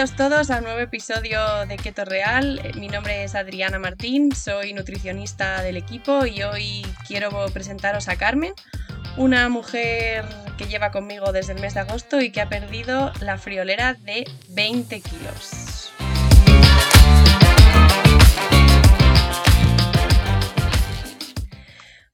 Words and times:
Bienvenidos 0.00 0.30
todos 0.30 0.50
a 0.50 0.60
un 0.60 0.64
nuevo 0.64 0.80
episodio 0.80 1.66
de 1.66 1.76
Keto 1.76 2.06
Real. 2.06 2.58
Mi 2.76 2.88
nombre 2.88 3.22
es 3.22 3.34
Adriana 3.34 3.78
Martín, 3.78 4.34
soy 4.34 4.72
nutricionista 4.72 5.60
del 5.60 5.76
equipo 5.76 6.24
y 6.24 6.42
hoy 6.42 6.86
quiero 7.06 7.28
presentaros 7.52 8.08
a 8.08 8.16
Carmen, 8.16 8.54
una 9.18 9.50
mujer 9.50 10.24
que 10.56 10.64
lleva 10.64 10.90
conmigo 10.90 11.32
desde 11.32 11.52
el 11.52 11.60
mes 11.60 11.74
de 11.74 11.80
agosto 11.80 12.18
y 12.22 12.32
que 12.32 12.40
ha 12.40 12.48
perdido 12.48 13.12
la 13.20 13.36
friolera 13.36 13.92
de 13.92 14.24
20 14.48 15.02
kilos. 15.02 15.92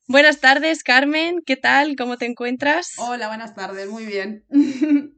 Buenas 0.09 0.41
tardes, 0.41 0.83
Carmen. 0.83 1.41
¿Qué 1.47 1.55
tal? 1.55 1.95
¿Cómo 1.95 2.17
te 2.17 2.27
encuentras? 2.27 2.95
Hola, 2.99 3.29
buenas 3.29 3.55
tardes. 3.55 3.89
Muy 3.89 4.07
bien. 4.07 4.45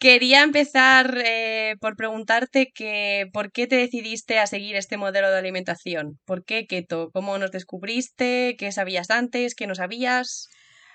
Quería 0.00 0.42
empezar 0.42 1.18
eh, 1.26 1.76
por 1.78 1.94
preguntarte 1.94 2.72
que 2.74 3.26
por 3.34 3.52
qué 3.52 3.66
te 3.66 3.76
decidiste 3.76 4.38
a 4.38 4.46
seguir 4.46 4.74
este 4.74 4.96
modelo 4.96 5.30
de 5.30 5.36
alimentación. 5.36 6.18
¿Por 6.24 6.42
qué 6.42 6.66
keto? 6.66 7.10
¿Cómo 7.12 7.36
nos 7.36 7.50
descubriste? 7.50 8.56
¿Qué 8.58 8.72
sabías 8.72 9.10
antes? 9.10 9.54
¿Qué 9.54 9.66
no 9.66 9.74
sabías? 9.74 10.48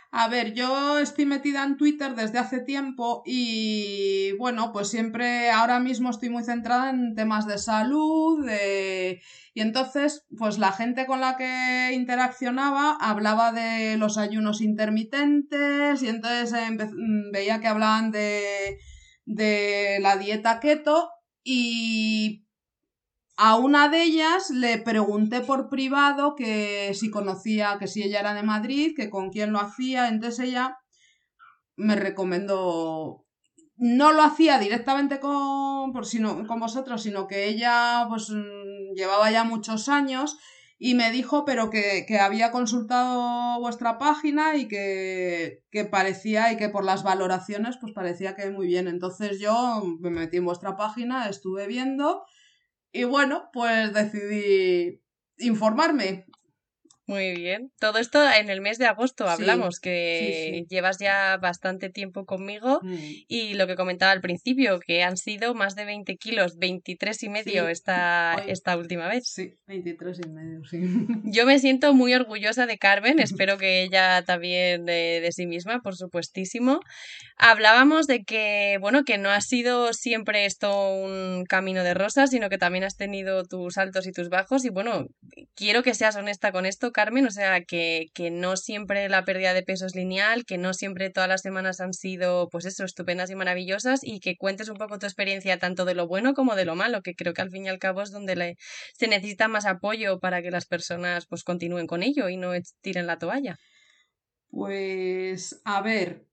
A 0.09 0.28
ver, 0.28 0.56
yo 0.56 0.97
estoy 0.97 1.28
metida 1.28 1.64
en 1.64 1.78
Twitter 1.78 2.16
desde 2.16 2.39
hace 2.39 2.62
tiempo 2.62 3.22
y 3.28 4.31
bueno, 4.39 4.72
pues 4.73 4.88
siempre 4.88 5.52
ahora 5.52 5.80
mismo 5.80 6.09
estoy 6.09 6.30
muy 6.30 6.44
centrada 6.44 6.90
en 6.90 7.14
temas 7.14 7.45
de 7.45 7.59
salud 7.59 8.50
y 9.53 9.62
entonces 9.62 10.25
pues 10.36 10.58
la 10.58 10.72
gente 10.72 11.06
con 11.06 11.22
la 11.22 11.36
que 11.38 11.92
interaccionaba 11.94 12.97
hablaba 13.00 13.52
de 13.52 13.97
los 13.97 14.17
ayunos 14.17 14.62
intermitentes 14.62 16.02
y 16.02 16.08
entonces 16.08 16.53
mm, 16.53 17.31
veía 17.31 17.59
que 17.59 17.67
hablaban 17.67 18.09
de, 18.12 18.80
de 19.26 19.98
la 20.02 20.18
dieta 20.18 20.59
keto 20.59 21.09
y 21.44 22.45
a 23.38 23.56
una 23.56 23.90
de 23.90 24.04
ellas 24.04 24.50
le 24.50 24.78
pregunté 24.78 25.42
por 25.42 25.70
privado 25.70 26.36
que 26.36 26.94
si 26.94 27.12
conocía, 27.12 27.78
que 27.80 27.88
si 27.88 28.03
ella 28.03 28.22
era 28.22 28.34
de 28.34 28.44
Madrid, 28.44 28.94
que 28.96 29.09
con 29.09 29.30
quién 29.30 29.52
lo 29.52 29.59
hacía, 29.59 30.08
entonces 30.08 30.48
ella 30.48 30.78
me 31.76 31.96
recomendó, 31.96 33.26
no 33.76 34.12
lo 34.14 34.23
hacía 34.23 34.58
directamente 34.58 35.20
con, 35.20 35.92
por, 35.92 36.06
con 36.48 36.59
vosotros, 36.59 37.03
sino 37.03 37.28
que 37.28 37.50
ella 37.50 38.06
pues 38.08 38.30
mm, 38.30 38.96
llevaba 38.96 39.30
ya 39.31 39.44
muchos 39.44 39.90
años 39.90 40.38
y 40.78 40.95
me 40.95 41.12
dijo 41.12 41.45
pero 41.45 41.70
que, 41.70 42.06
que 42.08 42.20
había 42.20 42.52
consultado 42.52 43.59
vuestra 43.59 43.98
página 43.98 44.56
y 44.56 44.68
que, 44.68 45.64
que, 45.72 45.86
parecía 45.86 46.52
y 46.52 46.58
que 46.58 46.70
por 46.70 46.84
las 46.84 47.04
valoraciones 47.04 47.78
pues 47.80 47.94
parecía 47.94 48.36
que 48.36 48.50
muy 48.52 48.68
bien. 48.68 48.88
Entonces 48.88 49.40
yo 49.40 49.84
me 50.00 50.09
metí 50.09 50.38
en 50.38 50.46
vuestra 50.46 50.76
página, 50.76 51.30
estuve 51.30 51.68
viendo 51.68 52.26
y 52.92 53.03
bueno, 53.03 53.50
pues 53.53 53.94
decidí 53.94 55.02
informarme. 55.38 56.26
Muy 57.08 57.36
bien. 57.36 57.72
Todo 57.80 58.00
esto 58.00 58.20
en 58.31 58.50
el 58.50 58.61
mes 58.61 58.80
de 58.80 58.88
agosto 58.88 59.28
hablamos, 59.28 59.80
que 59.80 60.66
llevas 60.70 60.98
ya 60.98 61.38
bastante 61.38 61.92
tiempo 61.92 62.25
conmigo 62.25 62.80
mm. 62.81 62.95
y 63.28 63.53
lo 63.53 63.68
que 63.68 63.75
comentaba 63.75 64.12
al 64.12 64.22
principio, 64.22 64.79
que 64.79 65.03
han 65.03 65.16
sido 65.16 65.53
más 65.53 65.75
de 65.75 65.85
20 65.85 66.16
kilos, 66.18 66.57
23 66.57 67.24
y 67.24 67.29
medio 67.29 67.68
esta, 67.68 68.35
esta 68.47 68.75
última 68.75 69.07
vez. 69.07 69.28
Sí, 69.28 69.53
23 69.68 70.19
y 70.25 70.29
medio, 70.29 70.63
sí. 70.66 70.79
Yo 71.25 71.46
me 71.46 71.59
siento 71.59 71.94
muy 71.94 72.13
orgullosa 72.16 72.66
de 72.66 72.79
Carmen, 72.79 73.19
espero 73.19 73.58
que 73.58 73.84
ella 73.84 74.24
también 74.24 74.85
de, 74.85 75.19
de 75.22 75.31
sí 75.31 75.46
misma, 75.46 75.81
por 75.81 75.96
supuestísimo. 75.96 76.79
Hablábamos 77.38 78.08
de 78.08 78.24
que, 78.24 78.78
bueno, 78.81 79.03
que 79.03 79.19
no 79.19 79.29
ha 79.29 79.41
sido 79.41 79.94
siempre 79.94 80.46
esto 80.46 80.96
un 80.96 81.44
camino 81.47 81.84
de 81.84 81.94
rosas, 81.94 82.31
sino 82.31 82.50
que 82.50 82.58
también 82.58 82.84
has 82.84 82.96
tenido 82.96 83.44
tus 83.44 83.78
altos 83.78 84.08
y 84.08 84.12
tus 84.12 84.29
bajos 84.29 84.66
y 84.66 84.69
bueno, 84.69 85.06
quiero 85.53 85.84
que 85.84 85.94
seas 85.94 86.16
honesta 86.16 86.52
con 86.52 86.66
esto 86.66 86.91
Carmen, 86.95 87.28
o 87.28 87.29
sea, 87.29 87.61
que, 87.61 88.06
que, 88.13 88.31
no 88.31 88.56
siempre 88.56 89.09
la 89.09 89.25
pérdida 89.25 89.53
de 89.53 89.63
peso 89.63 89.85
es 89.85 89.95
lineal, 89.95 90.45
que 90.45 90.57
no 90.57 90.73
siempre 90.73 91.09
todas 91.09 91.28
las 91.28 91.41
semanas 91.41 91.81
han 91.81 91.91
sido, 91.91 92.47
pues 92.50 92.63
eso, 92.63 92.85
estupendas 92.85 93.29
y 93.29 93.35
maravillosas, 93.35 94.00
y 94.01 94.22
que 94.22 94.38
cuentes 94.38 94.69
un 94.69 94.78
poco 94.78 94.97
tu 94.97 95.05
experiencia 95.05 95.59
tanto 95.59 95.84
de 95.84 95.94
lo 95.94 96.07
bueno 96.07 96.34
como 96.34 96.55
de 96.55 96.63
lo 96.63 96.75
malo, 96.75 97.01
que 97.01 97.13
creo 97.13 97.34
que 97.34 97.41
al 97.41 97.51
fin 97.51 97.66
y 97.66 97.69
al 97.69 97.79
cabo 97.79 98.01
es 98.01 98.11
donde 98.11 98.38
le, 98.38 98.55
se 98.94 99.09
necesita 99.09 99.50
más 99.50 99.66
apoyo 99.66 100.19
para 100.19 100.41
que 100.41 100.51
las 100.51 100.67
personas 100.67 101.25
pues 101.28 101.44
continúen 101.44 101.85
con 101.85 102.01
ello 102.01 102.29
y 102.29 102.38
no 102.38 102.53
tiren 102.79 103.07
la 103.07 103.17
toalla. 103.17 103.57
Pues, 104.50 105.61
a 105.66 105.81
ver, 105.81 106.25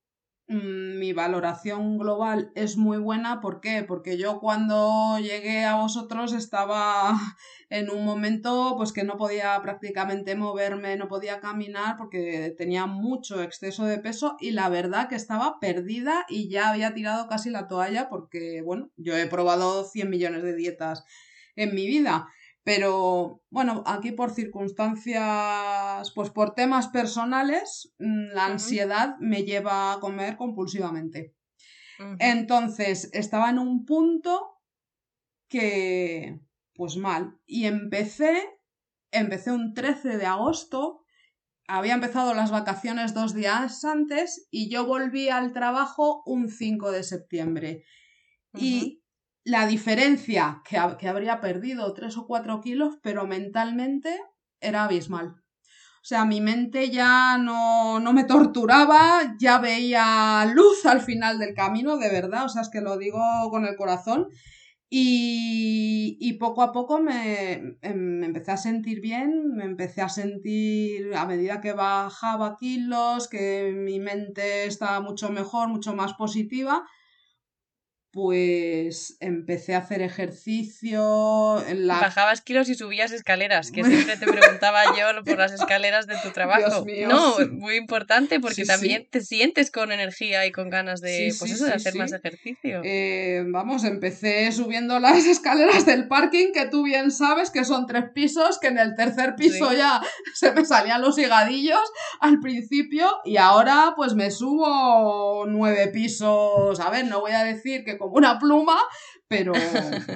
mi 0.52 1.12
valoración 1.12 1.98
global 1.98 2.52
es 2.54 2.76
muy 2.76 2.98
buena. 2.98 3.40
¿Por 3.40 3.60
qué? 3.60 3.82
Porque 3.82 4.18
yo 4.18 4.38
cuando 4.40 5.18
llegué 5.18 5.64
a 5.64 5.76
vosotros 5.76 6.32
estaba 6.32 7.18
en 7.70 7.90
un 7.90 8.04
momento 8.04 8.74
pues 8.76 8.92
que 8.92 9.04
no 9.04 9.16
podía 9.16 9.60
prácticamente 9.62 10.36
moverme, 10.36 10.96
no 10.96 11.08
podía 11.08 11.40
caminar 11.40 11.96
porque 11.96 12.54
tenía 12.56 12.86
mucho 12.86 13.42
exceso 13.42 13.84
de 13.84 13.98
peso 13.98 14.36
y 14.40 14.52
la 14.52 14.68
verdad 14.68 15.08
que 15.08 15.16
estaba 15.16 15.58
perdida 15.60 16.24
y 16.28 16.48
ya 16.48 16.70
había 16.70 16.94
tirado 16.94 17.28
casi 17.28 17.50
la 17.50 17.69
toalla 17.69 18.08
porque, 18.08 18.62
bueno, 18.62 18.90
yo 18.96 19.16
he 19.16 19.26
probado 19.26 19.84
100 19.84 20.10
millones 20.10 20.42
de 20.42 20.54
dietas 20.54 21.04
en 21.56 21.74
mi 21.74 21.86
vida. 21.86 22.28
Pero 22.64 23.42
bueno, 23.50 23.82
aquí 23.86 24.12
por 24.12 24.30
circunstancias, 24.30 26.12
pues 26.14 26.30
por 26.30 26.54
temas 26.54 26.88
personales, 26.88 27.92
mm, 27.98 28.34
la 28.34 28.46
ansiedad 28.46 29.16
me 29.18 29.42
lleva 29.42 29.92
a 29.92 30.00
comer 30.00 30.36
compulsivamente. 30.36 31.34
Entonces, 32.18 33.10
estaba 33.12 33.50
en 33.50 33.60
un 33.60 33.84
punto 33.84 34.58
que, 35.48 36.40
pues 36.74 36.96
mal. 36.96 37.38
Y 37.46 37.66
empecé, 37.66 38.42
empecé 39.12 39.52
un 39.52 39.72
13 39.72 40.16
de 40.16 40.26
agosto, 40.26 41.04
había 41.68 41.94
empezado 41.94 42.34
las 42.34 42.50
vacaciones 42.50 43.14
dos 43.14 43.34
días 43.34 43.84
antes 43.84 44.48
y 44.50 44.68
yo 44.68 44.84
volví 44.84 45.28
al 45.28 45.52
trabajo 45.52 46.22
un 46.26 46.48
5 46.48 46.90
de 46.90 47.02
septiembre. 47.04 47.84
Y 48.54 49.01
la 49.44 49.66
diferencia 49.66 50.62
que, 50.69 50.78
que, 50.98 51.08
habría 51.08 51.41
perdido 51.41 51.92
tres 51.94 52.16
o 52.16 52.26
cuatro 52.26 52.60
kilos, 52.60 52.98
pero 53.03 53.26
mentalmente 53.26 54.20
era 54.60 54.84
abismal. 54.84 55.36
O 56.03 56.04
sea, 56.04 56.25
mi 56.25 56.41
mente 56.41 56.91
ya 56.91 57.38
no, 57.38 58.00
no, 58.00 58.12
me 58.12 58.25
torturaba, 58.25 59.36
ya 59.38 59.58
veía 59.58 60.44
luz 60.52 60.84
al 60.86 61.00
final 61.00 61.38
del 61.38 61.54
camino, 61.54 61.97
de 61.97 62.10
verdad, 62.10 62.44
o 62.44 62.48
sea, 62.48 62.62
es 62.62 62.70
que 62.70 62.81
lo 62.81 62.98
digo 62.98 63.20
con 63.50 63.64
el 63.66 63.76
corazón. 63.76 64.28
Y, 64.91 66.19
y 66.20 66.34
poco 66.34 66.62
a 66.62 66.72
poco 66.72 67.00
me, 67.00 67.76
em, 67.81 68.19
me, 68.19 68.26
empecé 68.26 68.50
a 68.50 68.56
sentir 68.58 69.00
bien, 69.00 69.54
me 69.54 69.64
empecé 69.64 70.02
a 70.02 70.08
sentir 70.08 71.14
a 71.14 71.25
medida 71.25 71.60
que 71.62 71.72
bajaba 71.72 72.56
kilos, 72.56 73.28
que 73.28 73.72
mi 73.75 74.00
mente 74.00 74.66
estaba 74.66 75.00
mucho 75.00 75.31
mejor, 75.31 75.69
mucho 75.69 75.94
más 75.94 76.12
positiva 76.14 76.84
pues 78.12 79.16
empecé 79.20 79.74
a 79.74 79.78
hacer 79.78 80.02
ejercicio. 80.02 81.64
En 81.66 81.86
la... 81.86 81.98
Bajabas 81.98 82.42
kilos 82.42 82.68
y 82.68 82.74
subías 82.74 83.10
escaleras, 83.10 83.70
que 83.70 83.82
siempre 83.84 84.18
te 84.18 84.26
preguntaba 84.26 84.84
yo 84.96 85.25
por 85.25 85.38
las 85.38 85.52
escaleras 85.52 86.06
de 86.06 86.16
tu 86.22 86.31
trabajo. 86.31 86.84
No, 87.08 87.37
muy 87.50 87.76
importante 87.76 88.38
porque 88.38 88.66
también 88.66 89.06
te 89.08 89.22
sientes 89.22 89.70
con 89.70 89.92
energía 89.92 90.44
y 90.46 90.52
con 90.52 90.69
ganas 90.69 91.00
de, 91.00 91.34
pues 91.38 91.52
eso, 91.52 91.64
de 91.64 91.72
hacer 91.72 91.94
más 91.94 92.12
ejercicio. 92.12 92.82
Eh, 92.84 93.44
vamos, 93.46 93.84
empecé 93.84 94.52
subiendo 94.52 95.00
las 95.00 95.25
escaleras 95.26 95.87
del 95.87 96.06
parking, 96.06 96.52
que 96.52 96.66
tú 96.66 96.82
bien 96.84 97.10
sabes 97.10 97.50
que 97.50 97.64
son 97.64 97.87
tres 97.87 98.10
pisos, 98.14 98.58
que 98.58 98.66
en 98.66 98.78
el 98.78 98.94
tercer 98.94 99.37
piso 99.37 99.72
ya 99.72 100.02
se 100.34 100.52
me 100.52 100.66
salían 100.66 101.00
los 101.00 101.16
higadillos 101.16 101.81
al 102.20 102.40
principio 102.40 103.08
y 103.25 103.38
ahora 103.38 103.94
pues 103.96 104.14
me 104.14 104.31
subo 104.31 105.46
nueve 105.46 105.88
pisos. 105.88 106.78
A 106.78 106.90
ver, 106.90 107.06
no 107.06 107.20
voy 107.20 107.32
a 107.32 107.44
decir 107.44 107.84
que 107.84 108.01
como 108.02 108.16
una 108.16 108.38
pluma, 108.38 108.78
pero 109.28 109.52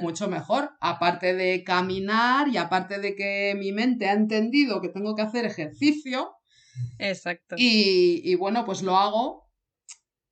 mucho 0.01 0.27
mejor. 0.27 0.71
Aparte 0.81 1.33
de 1.33 1.63
caminar 1.63 2.49
y 2.49 2.57
aparte 2.57 2.99
de 2.99 3.15
que 3.15 3.55
mi 3.57 3.71
mente 3.71 4.07
ha 4.07 4.13
entendido 4.13 4.81
que 4.81 4.89
tengo 4.89 5.15
que 5.15 5.21
hacer 5.21 5.45
ejercicio. 5.45 6.33
Exacto. 6.99 7.55
Y, 7.57 8.35
bueno, 8.35 8.65
pues 8.65 8.81
lo 8.81 8.97
hago 8.97 9.47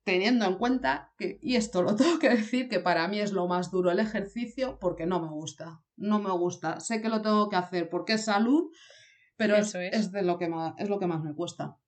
teniendo 0.04 0.44
en 0.44 0.56
cuenta 0.56 1.12
que, 1.18 1.38
y 1.42 1.56
esto 1.56 1.82
lo 1.82 1.96
tengo 1.96 2.18
que 2.18 2.28
decir, 2.28 2.68
que 2.68 2.78
para 2.78 3.08
mí 3.08 3.18
es 3.18 3.32
lo 3.32 3.48
más 3.48 3.70
duro 3.70 3.90
el 3.90 3.98
ejercicio 3.98 4.78
porque 4.78 5.06
no 5.06 5.20
me 5.20 5.28
gusta. 5.28 5.80
No 5.96 6.20
me 6.20 6.30
gusta. 6.30 6.78
Sé 6.80 7.00
que 7.00 7.08
lo 7.08 7.22
tengo 7.22 7.48
que 7.48 7.56
hacer 7.56 7.88
porque 7.88 8.14
es 8.14 8.26
salud, 8.26 8.70
pero 9.36 9.56
es. 9.56 9.74
es, 9.74 10.12
de 10.12 10.22
lo 10.22 10.38
que 10.38 10.48
más, 10.48 10.74
es 10.78 10.88
lo 10.88 10.98
que 10.98 11.06
más 11.06 11.22
me 11.22 11.34
cuesta. 11.34 11.78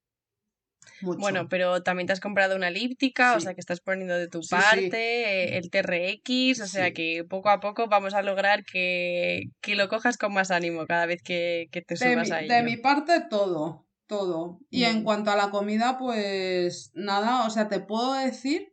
Bueno, 1.01 1.49
pero 1.49 1.83
también 1.83 2.07
te 2.07 2.13
has 2.13 2.21
comprado 2.21 2.57
una 2.57 2.69
elíptica, 2.69 3.35
o 3.35 3.41
sea 3.41 3.55
que 3.55 3.61
estás 3.61 3.81
poniendo 3.81 4.15
de 4.17 4.29
tu 4.29 4.41
parte, 4.49 5.57
el 5.57 5.71
TRX, 5.71 6.61
o 6.61 6.67
sea 6.67 6.93
que 6.93 7.25
poco 7.29 7.51
a 7.51 7.61
poco 7.61 7.89
vamos 7.89 8.15
a 8.15 8.23
lograr 8.23 8.65
que, 8.65 9.51
que 9.61 9.75
lo 9.75 9.89
cojas 9.89 10.19
con 10.19 10.33
más 10.33 10.51
ánimo 10.51 10.87
cada 10.87 11.07
vez 11.07 11.23
que, 11.23 11.69
que 11.71 11.83
te 11.83 11.97
subas 11.97 12.31
a 12.31 12.39
De 12.39 12.63
mi 12.63 12.77
parte, 12.77 13.25
todo, 13.29 13.87
todo. 14.07 14.61
Y 14.71 14.85
en 14.85 15.03
cuanto 15.03 15.31
a 15.31 15.37
la 15.37 15.51
comida, 15.51 15.99
pues 15.99 16.91
nada, 16.95 17.47
o 17.47 17.51
sea, 17.51 17.69
te 17.69 17.81
puedo 17.81 18.15
decir 18.15 18.73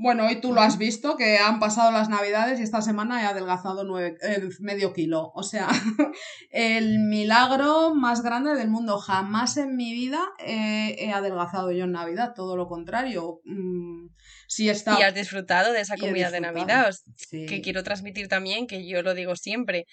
Bueno, 0.00 0.26
hoy 0.26 0.40
tú 0.40 0.52
lo 0.52 0.60
has 0.60 0.78
visto, 0.78 1.16
que 1.16 1.38
han 1.38 1.58
pasado 1.58 1.90
las 1.90 2.08
navidades 2.08 2.60
y 2.60 2.62
esta 2.62 2.82
semana 2.82 3.20
he 3.20 3.26
adelgazado 3.26 3.82
nueve, 3.82 4.16
eh, 4.22 4.48
medio 4.60 4.92
kilo. 4.92 5.32
O 5.34 5.42
sea, 5.42 5.68
el 6.50 7.00
milagro 7.00 7.96
más 7.96 8.22
grande 8.22 8.54
del 8.54 8.70
mundo. 8.70 8.98
Jamás 8.98 9.56
en 9.56 9.76
mi 9.76 9.92
vida 9.92 10.20
he 10.38 11.12
adelgazado 11.12 11.72
yo 11.72 11.84
en 11.84 11.92
Navidad, 11.92 12.32
todo 12.36 12.56
lo 12.56 12.68
contrario. 12.68 13.40
Mm, 13.44 14.06
sí 14.48 14.68
está... 14.68 14.98
Y 14.98 15.02
has 15.02 15.14
disfrutado 15.14 15.72
de 15.72 15.80
esa 15.80 15.96
comida 15.96 16.30
de 16.30 16.40
Navidad. 16.40 16.92
Que 17.30 17.60
quiero 17.60 17.84
transmitir 17.84 18.26
también, 18.28 18.66
que 18.66 18.88
yo 18.88 19.02
lo 19.02 19.14
digo 19.14 19.36
siempre, 19.36 19.84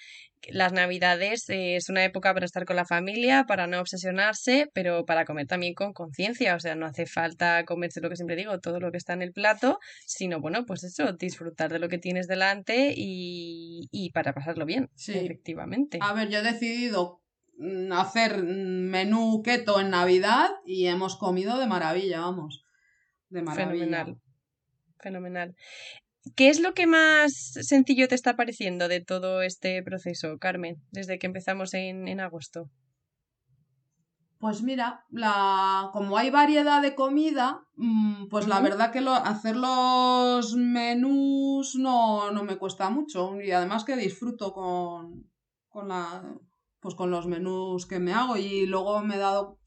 las 0.50 0.74
navidades 0.74 1.50
eh, 1.50 1.76
es 1.76 1.90
una 1.90 2.04
época 2.04 2.34
para 2.34 2.46
estar 2.46 2.66
con 2.66 2.76
la 2.76 2.86
familia, 2.86 3.46
para 3.48 3.68
no 3.68 3.80
obsesionarse, 3.80 4.68
pero 4.74 5.06
para 5.06 5.26
comer 5.26 5.48
también 5.48 5.74
con 5.74 5.94
conciencia. 5.94 6.56
O 6.56 6.60
sea, 6.60 6.76
no 6.76 6.86
hace 6.86 7.06
falta 7.06 7.66
comerse 7.66 8.02
lo 8.02 8.10
que 8.10 8.16
siempre 8.16 8.36
digo, 8.36 8.60
todo 8.60 8.80
lo 8.80 8.92
que 8.92 8.98
está 8.98 9.14
en 9.14 9.22
el 9.22 9.34
plato, 9.34 9.80
sino 10.06 10.40
bueno, 10.40 10.66
pues 10.66 10.84
eso, 10.84 11.12
disfrutar 11.14 11.72
de 11.72 11.80
lo 11.80 11.90
que 11.90 11.98
tienes 11.98 12.28
delante 12.28 12.94
y, 12.96 13.88
y 13.92 14.12
para 14.12 14.34
pasarlo 14.34 14.66
bien, 14.66 14.90
efectivamente. 15.08 16.00
A 16.02 16.14
ver, 16.14 16.30
yo 16.30 16.40
he 16.40 16.44
decidido 16.44 17.22
mm, 17.58 17.92
hacer 17.92 18.42
menú 18.42 19.42
keto 19.44 19.82
en 19.82 19.90
Navidad 19.90 20.50
y 20.66 20.88
hemos 20.88 21.18
comido 21.18 21.60
de 21.60 21.68
maravilla, 21.68 22.22
vamos. 22.22 22.64
De 23.30 23.42
maravilla. 23.42 23.86
Fenomenal. 23.86 24.25
Fenomenal. 25.00 25.56
¿Qué 26.36 26.50
es 26.50 26.60
lo 26.60 26.74
que 26.74 26.88
más 26.88 27.34
sencillo 27.62 28.08
te 28.08 28.16
está 28.16 28.36
pareciendo 28.36 28.88
de 28.88 29.00
todo 29.00 29.44
este 29.44 29.84
proceso, 29.84 30.40
Carmen, 30.40 30.78
desde 30.92 31.20
que 31.20 31.28
empezamos 31.28 31.74
en, 31.76 32.20
agosto? 32.20 32.70
Pues 34.40 34.64
mira, 34.64 35.06
la, 35.12 35.90
como 35.94 36.18
hay 36.18 36.32
variedad 36.32 36.82
de 36.82 36.96
comida, 36.96 37.62
mm, 37.76 38.28
pues 38.30 38.48
la 38.48 38.60
verdad 38.60 38.92
que 38.92 39.02
lo, 39.02 39.14
hacer 39.14 39.56
los 39.56 40.56
menús 40.56 41.76
no, 41.76 42.32
no, 42.32 42.44
me 42.44 42.58
cuesta 42.58 42.90
mucho 42.90 43.40
y 43.40 43.52
además 43.52 43.86
que 43.86 43.96
disfruto 43.96 44.52
con, 44.52 45.32
con, 45.70 45.90
la, 45.90 46.24
pues 46.80 46.96
con 46.96 47.12
los 47.12 47.28
menús 47.28 47.86
que 47.86 48.00
me 48.00 48.14
hago 48.14 48.36
y 48.36 48.66
luego 48.66 49.00
me 49.02 49.16
he 49.16 49.20
dado... 49.20 49.60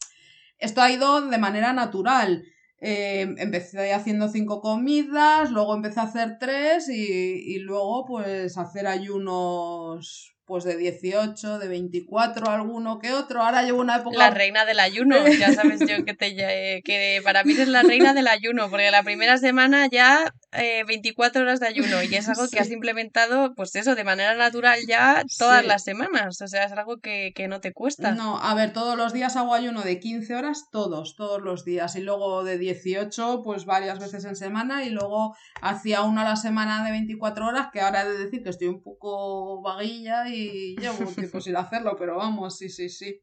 Esto 0.58 0.82
ha 0.82 0.90
ido 0.90 1.22
de 1.22 1.38
manera 1.38 1.72
natural. 1.72 2.44
Eh, 2.80 3.34
empecé 3.38 3.92
haciendo 3.92 4.28
cinco 4.28 4.60
comidas, 4.60 5.50
luego 5.50 5.74
empecé 5.74 6.00
a 6.00 6.04
hacer 6.04 6.38
tres 6.38 6.88
y, 6.88 6.94
y 7.02 7.58
luego 7.58 8.04
pues 8.06 8.56
hacer 8.56 8.86
ayunos 8.86 10.36
pues 10.48 10.64
de 10.64 10.78
18, 10.78 11.58
de 11.58 11.68
24, 11.68 12.50
alguno 12.50 12.98
que 12.98 13.12
otro. 13.12 13.42
Ahora 13.42 13.62
llevo 13.62 13.82
una 13.82 13.96
época... 13.96 14.16
La 14.16 14.30
reina 14.30 14.64
del 14.64 14.80
ayuno, 14.80 15.16
ya 15.38 15.52
sabes 15.52 15.80
yo 15.80 16.04
que, 16.06 16.14
te, 16.14 16.34
que 16.82 17.20
para 17.22 17.44
mí 17.44 17.52
es 17.52 17.68
la 17.68 17.82
reina 17.82 18.14
del 18.14 18.26
ayuno, 18.26 18.70
porque 18.70 18.90
la 18.90 19.02
primera 19.02 19.36
semana 19.36 19.88
ya 19.92 20.32
24 20.52 21.40
eh, 21.40 21.44
horas 21.44 21.60
de 21.60 21.66
ayuno 21.66 22.02
y 22.02 22.14
es 22.14 22.28
algo 22.28 22.48
que 22.48 22.58
has 22.58 22.70
implementado, 22.70 23.54
pues 23.54 23.74
eso, 23.76 23.94
de 23.94 24.04
manera 24.04 24.34
natural 24.34 24.78
ya 24.86 25.24
todas 25.38 25.64
las 25.64 25.84
semanas, 25.84 26.40
o 26.40 26.48
sea, 26.48 26.64
es 26.64 26.72
algo 26.72 26.98
que, 26.98 27.32
que, 27.34 27.48
no 27.48 27.60
te 27.60 27.72
cuesta. 27.72 28.12
No, 28.14 28.38
a 28.38 28.54
ver, 28.54 28.72
todos 28.72 28.96
los 28.96 29.12
días 29.12 29.36
hago 29.36 29.54
ayuno 29.54 29.82
de 29.82 30.00
15 30.00 30.34
horas, 30.34 30.68
todos, 30.70 31.16
todos 31.16 31.42
los 31.42 31.64
días, 31.64 31.96
y 31.96 32.00
luego 32.00 32.44
de 32.44 32.58
18, 32.58 33.42
pues 33.44 33.64
varias 33.64 33.98
veces 33.98 34.24
en 34.24 34.36
semana, 34.36 34.84
y 34.84 34.90
luego 34.90 35.36
hacía 35.60 36.02
uno 36.02 36.22
a 36.22 36.24
la 36.24 36.36
semana 36.36 36.84
de 36.84 36.92
24 36.92 37.46
horas, 37.46 37.68
que 37.72 37.80
ahora 37.80 38.02
he 38.02 38.08
de 38.08 38.18
decir 38.18 38.42
que 38.42 38.50
estoy 38.50 38.68
un 38.68 38.82
poco 38.82 39.62
vaguilla 39.62 40.28
y 40.28 40.76
llevo 40.76 41.08
un 41.08 41.14
tiempo 41.14 41.40
sin 41.40 41.56
hacerlo, 41.56 41.96
pero 41.98 42.16
vamos, 42.16 42.56
sí, 42.56 42.68
sí, 42.68 42.88
sí. 42.88 43.20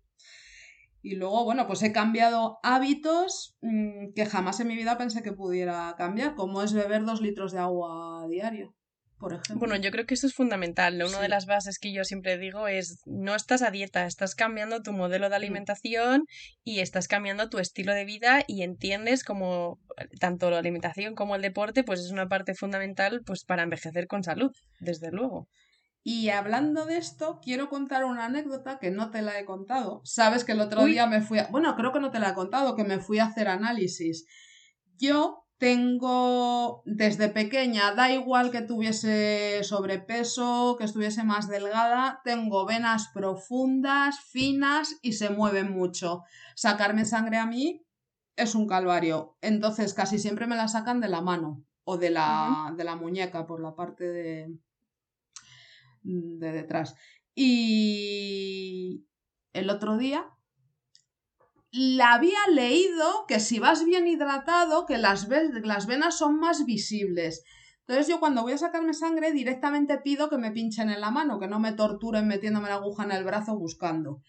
Y 1.05 1.17
luego, 1.17 1.43
bueno, 1.43 1.67
pues 1.67 1.83
he 1.83 1.91
cambiado 1.91 2.57
hábitos 2.63 3.55
mm, 3.61 4.13
que 4.15 4.25
jamás 4.25 4.59
en 4.59 4.67
mi 4.69 4.75
vida 4.75 4.97
pensé 4.97 5.21
que 5.21 5.33
pudiera 5.33 5.93
cambiar, 5.99 6.33
como 6.33 6.63
es 6.63 6.73
beber 6.73 7.05
dos 7.05 7.21
litros 7.21 7.51
de 7.51 7.59
agua 7.59 8.23
a 8.23 8.27
diario, 8.27 8.73
por 9.19 9.33
ejemplo. 9.33 9.59
Bueno, 9.59 9.75
yo 9.75 9.91
creo 9.91 10.07
que 10.07 10.15
eso 10.15 10.25
es 10.25 10.33
fundamental. 10.33 10.99
Una 11.07 11.21
de 11.21 11.29
las 11.29 11.45
bases 11.45 11.77
que 11.77 11.93
yo 11.93 12.05
siempre 12.05 12.39
digo 12.39 12.67
es, 12.67 13.03
no 13.05 13.35
estás 13.35 13.61
a 13.61 13.69
dieta, 13.69 14.07
estás 14.07 14.33
cambiando 14.33 14.81
tu 14.81 14.93
modelo 14.93 15.29
de 15.29 15.35
mm. 15.35 15.41
alimentación 15.43 16.25
y 16.63 16.79
estás 16.79 17.07
cambiando 17.07 17.49
tu 17.49 17.59
estilo 17.59 17.93
de 17.93 18.05
vida 18.05 18.43
y 18.47 18.63
entiendes 18.63 19.23
como 19.23 19.77
tanto 20.19 20.49
la 20.49 20.57
alimentación 20.57 21.13
como 21.13 21.35
el 21.35 21.43
deporte, 21.43 21.83
pues 21.83 21.99
es 21.99 22.09
una 22.09 22.29
parte 22.29 22.55
fundamental 22.55 23.21
pues 23.23 23.45
para 23.45 23.61
envejecer 23.61 24.07
con 24.07 24.23
salud, 24.23 24.49
desde 24.79 25.11
luego. 25.11 25.47
Y 26.07 26.29
hablando 26.29 26.85
de 26.85 26.97
esto, 26.97 27.39
quiero 27.41 27.67
contar 27.67 28.05
una 28.05 28.25
anécdota 28.25 28.77
que 28.77 28.91
no 28.91 29.09
te 29.09 29.23
la 29.23 29.39
he 29.39 29.43
contado. 29.45 30.01
Sabes 30.03 30.43
que 30.45 30.51
el 30.51 30.61
otro 30.61 30.85
día 30.85 31.07
me 31.07 31.23
fui 31.23 31.39
a... 31.39 31.47
Bueno, 31.47 31.75
creo 31.75 31.91
que 31.91 31.99
no 31.99 32.11
te 32.11 32.19
la 32.19 32.29
he 32.29 32.33
contado, 32.35 32.75
que 32.75 32.83
me 32.83 32.99
fui 32.99 33.17
a 33.17 33.25
hacer 33.25 33.47
análisis. 33.47 34.27
Yo 34.99 35.47
tengo 35.57 36.83
desde 36.85 37.29
pequeña, 37.29 37.95
da 37.95 38.11
igual 38.11 38.51
que 38.51 38.61
tuviese 38.61 39.63
sobrepeso, 39.63 40.75
que 40.77 40.83
estuviese 40.83 41.23
más 41.23 41.49
delgada, 41.49 42.21
tengo 42.23 42.67
venas 42.67 43.09
profundas, 43.11 44.19
finas 44.19 44.99
y 45.01 45.13
se 45.13 45.31
mueven 45.31 45.71
mucho. 45.71 46.21
Sacarme 46.55 47.05
sangre 47.05 47.37
a 47.37 47.47
mí 47.47 47.83
es 48.35 48.53
un 48.53 48.67
calvario. 48.67 49.37
Entonces 49.41 49.95
casi 49.95 50.19
siempre 50.19 50.45
me 50.45 50.55
la 50.55 50.67
sacan 50.67 51.01
de 51.01 51.09
la 51.09 51.21
mano 51.21 51.63
o 51.83 51.97
de 51.97 52.11
la, 52.11 52.75
de 52.77 52.83
la 52.83 52.95
muñeca 52.95 53.47
por 53.47 53.59
la 53.59 53.75
parte 53.75 54.03
de, 54.03 54.55
de 56.05 56.51
detrás. 56.51 56.95
Y 57.33 59.05
el 59.53 59.69
otro 59.69 59.97
día 59.97 60.25
la 61.71 62.13
había 62.13 62.39
leído 62.53 63.25
que 63.27 63.39
si 63.41 63.59
vas 63.59 63.83
bien 63.83 64.07
hidratado, 64.07 64.85
que 64.85 64.97
las, 64.97 65.27
las 65.63 65.87
venas 65.87 66.17
son 66.17 66.39
más 66.39 66.65
visibles. 66.65 67.43
Entonces 67.81 68.07
yo 68.07 68.19
cuando 68.19 68.43
voy 68.43 68.53
a 68.53 68.57
sacarme 68.57 68.93
sangre 68.93 69.31
directamente 69.31 69.97
pido 69.97 70.29
que 70.29 70.37
me 70.37 70.51
pinchen 70.51 70.89
en 70.89 71.01
la 71.01 71.11
mano, 71.11 71.39
que 71.39 71.47
no 71.47 71.59
me 71.59 71.73
torturen 71.73 72.27
metiéndome 72.27 72.69
la 72.69 72.75
aguja 72.75 73.03
en 73.03 73.11
el 73.11 73.23
brazo 73.23 73.57
buscando. 73.57 74.21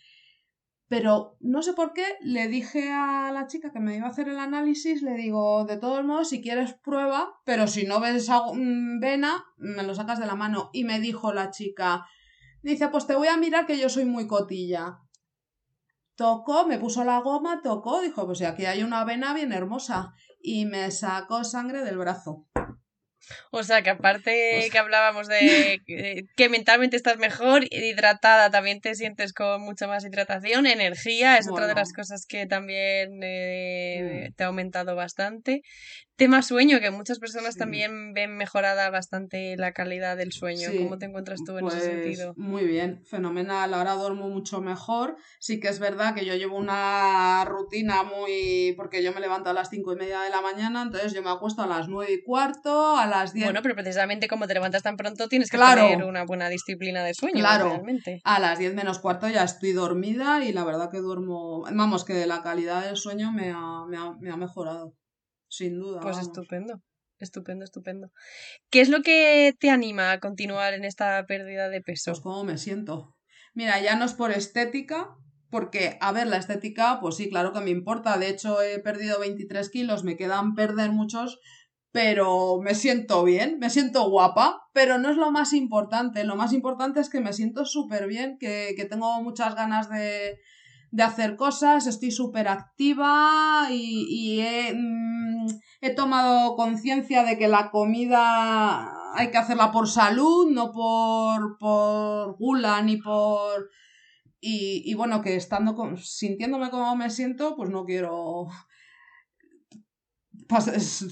Pero 0.88 1.36
no 1.40 1.62
sé 1.62 1.72
por 1.72 1.92
qué 1.92 2.04
le 2.20 2.46
dije 2.46 2.92
a 2.92 3.32
la 3.32 3.48
chica 3.48 3.72
que 3.72 3.80
me 3.80 3.96
iba 3.96 4.06
a 4.06 4.10
hacer 4.10 4.28
el 4.28 4.38
análisis, 4.38 5.02
le 5.02 5.14
digo, 5.14 5.64
de 5.64 5.78
todos 5.78 6.04
modos, 6.04 6.28
si 6.28 6.40
quieres 6.40 6.74
prueba, 6.74 7.40
pero 7.44 7.66
si 7.66 7.86
no 7.86 7.98
ves 7.98 8.28
mm, 8.28 9.00
vena, 9.00 9.44
me 9.56 9.82
lo 9.82 9.94
sacas 9.96 10.20
de 10.20 10.26
la 10.26 10.36
mano. 10.36 10.70
Y 10.72 10.84
me 10.84 11.00
dijo 11.00 11.32
la 11.32 11.50
chica, 11.50 12.06
dice, 12.62 12.88
pues 12.88 13.06
te 13.06 13.16
voy 13.16 13.28
a 13.28 13.36
mirar 13.36 13.66
que 13.66 13.78
yo 13.78 13.88
soy 13.88 14.04
muy 14.04 14.28
cotilla. 14.28 15.00
Tocó, 16.14 16.66
me 16.66 16.78
puso 16.78 17.02
la 17.04 17.18
goma, 17.20 17.60
tocó, 17.62 18.00
dijo, 18.00 18.24
pues 18.24 18.40
aquí 18.42 18.64
hay 18.64 18.84
una 18.84 19.04
vena 19.04 19.34
bien 19.34 19.52
hermosa. 19.52 20.14
Y 20.40 20.66
me 20.66 20.92
sacó 20.92 21.42
sangre 21.42 21.82
del 21.82 21.98
brazo. 21.98 22.46
O 23.50 23.62
sea, 23.62 23.82
que 23.82 23.90
aparte 23.90 24.68
que 24.70 24.78
hablábamos 24.78 25.28
de 25.28 25.80
que 26.36 26.48
mentalmente 26.48 26.96
estás 26.96 27.18
mejor, 27.18 27.64
hidratada, 27.70 28.50
también 28.50 28.80
te 28.80 28.94
sientes 28.94 29.32
con 29.32 29.62
mucha 29.62 29.86
más 29.86 30.04
hidratación, 30.04 30.66
energía, 30.66 31.38
es 31.38 31.48
otra 31.48 31.66
de 31.66 31.74
las 31.74 31.92
cosas 31.92 32.26
que 32.26 32.46
también 32.46 33.20
eh, 33.22 34.28
mm. 34.30 34.34
te 34.34 34.44
ha 34.44 34.46
aumentado 34.46 34.94
bastante. 34.96 35.62
Tema 36.16 36.40
sueño, 36.40 36.80
que 36.80 36.90
muchas 36.90 37.18
personas 37.18 37.56
también 37.56 38.14
ven 38.14 38.38
mejorada 38.38 38.88
bastante 38.88 39.54
la 39.58 39.72
calidad 39.72 40.16
del 40.16 40.32
sueño. 40.32 40.70
¿Cómo 40.78 40.96
te 40.96 41.04
encuentras 41.04 41.40
tú 41.44 41.58
en 41.58 41.66
ese 41.66 41.76
pues 41.76 41.84
sentido? 41.84 42.32
Muy 42.38 42.64
bien, 42.64 43.04
fenomenal. 43.04 43.74
Ahora 43.74 43.92
duermo 43.92 44.30
mucho 44.30 44.62
mejor. 44.62 45.16
Sí 45.40 45.60
que 45.60 45.68
es 45.68 45.78
verdad 45.78 46.14
que 46.14 46.24
yo 46.24 46.34
llevo 46.34 46.56
una 46.56 47.44
rutina 47.44 48.02
muy... 48.02 48.72
porque 48.78 49.02
yo 49.02 49.12
me 49.12 49.20
levanto 49.20 49.50
a 49.50 49.52
las 49.52 49.68
cinco 49.68 49.92
y 49.92 49.96
media 49.96 50.22
de 50.22 50.30
la 50.30 50.40
mañana, 50.40 50.80
entonces 50.80 51.12
yo 51.12 51.22
me 51.22 51.28
acuesto 51.28 51.60
a 51.60 51.66
las 51.66 51.86
nueve 51.88 52.14
y 52.14 52.22
cuarto, 52.22 52.96
a 52.96 53.06
las 53.06 53.34
diez... 53.34 53.44
Bueno, 53.44 53.60
pero 53.62 53.74
precisamente 53.74 54.26
como 54.26 54.46
te 54.46 54.54
levantas 54.54 54.82
tan 54.82 54.96
pronto 54.96 55.28
tienes 55.28 55.50
que 55.50 55.58
tener 55.58 56.02
una 56.02 56.24
buena 56.24 56.48
disciplina 56.48 57.04
de 57.04 57.12
sueño. 57.12 57.40
Claro, 57.40 57.68
realmente. 57.68 58.22
a 58.24 58.40
las 58.40 58.58
diez 58.58 58.74
menos 58.74 59.00
cuarto 59.00 59.28
ya 59.28 59.44
estoy 59.44 59.72
dormida 59.72 60.42
y 60.42 60.52
la 60.52 60.64
verdad 60.64 60.90
que 60.90 60.98
duermo... 60.98 61.64
Vamos, 61.70 62.06
que 62.06 62.24
la 62.24 62.42
calidad 62.42 62.86
del 62.86 62.96
sueño 62.96 63.32
me 63.32 63.52
me 64.18 64.30
ha 64.30 64.36
mejorado 64.36 64.94
sin 65.56 65.78
duda. 65.78 66.00
Pues 66.00 66.18
estupendo, 66.18 66.82
estupendo, 67.18 67.64
estupendo. 67.64 68.10
¿Qué 68.70 68.80
es 68.80 68.88
lo 68.88 69.02
que 69.02 69.54
te 69.58 69.70
anima 69.70 70.12
a 70.12 70.20
continuar 70.20 70.74
en 70.74 70.84
esta 70.84 71.24
pérdida 71.26 71.68
de 71.68 71.80
peso? 71.80 72.12
Pues 72.12 72.20
cómo 72.20 72.44
me 72.44 72.58
siento. 72.58 73.16
Mira, 73.54 73.80
ya 73.80 73.96
no 73.96 74.04
es 74.04 74.12
por 74.12 74.32
estética, 74.32 75.16
porque, 75.50 75.96
a 76.00 76.12
ver, 76.12 76.26
la 76.26 76.36
estética, 76.36 76.98
pues 77.00 77.16
sí, 77.16 77.30
claro 77.30 77.52
que 77.52 77.60
me 77.60 77.70
importa. 77.70 78.18
De 78.18 78.28
hecho, 78.28 78.60
he 78.60 78.78
perdido 78.80 79.18
23 79.18 79.70
kilos, 79.70 80.04
me 80.04 80.16
quedan 80.16 80.54
perder 80.54 80.92
muchos, 80.92 81.40
pero 81.90 82.60
me 82.60 82.74
siento 82.74 83.24
bien, 83.24 83.58
me 83.58 83.70
siento 83.70 84.10
guapa, 84.10 84.68
pero 84.74 84.98
no 84.98 85.08
es 85.08 85.16
lo 85.16 85.30
más 85.30 85.54
importante. 85.54 86.24
Lo 86.24 86.36
más 86.36 86.52
importante 86.52 87.00
es 87.00 87.08
que 87.08 87.20
me 87.20 87.32
siento 87.32 87.64
súper 87.64 88.06
bien, 88.06 88.36
que, 88.38 88.74
que 88.76 88.84
tengo 88.84 89.22
muchas 89.22 89.54
ganas 89.54 89.88
de, 89.88 90.38
de 90.90 91.02
hacer 91.02 91.36
cosas, 91.36 91.86
estoy 91.86 92.10
súper 92.10 92.48
activa 92.48 93.68
y, 93.70 94.42
mm, 94.74 95.46
he, 95.80 95.90
tomado 95.94 96.56
conciencia 96.56 97.24
de 97.24 97.36
que 97.38 97.48
la 97.48 97.70
comida 97.70 99.14
hay 99.14 99.30
que 99.30 99.38
hacerla 99.38 99.72
por 99.72 99.88
salud, 99.88 100.50
no 100.50 100.72
por, 100.72 101.58
por 101.58 102.36
gula 102.36 102.82
ni 102.82 102.96
por... 102.96 103.70
Y, 104.48 104.94
bueno, 104.94 105.22
que 105.22 105.34
estando 105.34 105.96
sintiéndome 105.96 106.70
como 106.70 106.94
me 106.94 107.10
siento, 107.10 107.56
pues 107.56 107.68
no 107.68 107.84
quiero 107.84 108.46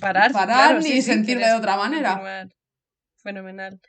parar, 0.01 0.31
parar 0.31 0.81
ni 0.81 1.03
sentirle 1.03 1.47
de 1.47 1.55
otra 1.55 1.77
manera. 1.77 2.49
Fenomenal. 3.25 3.81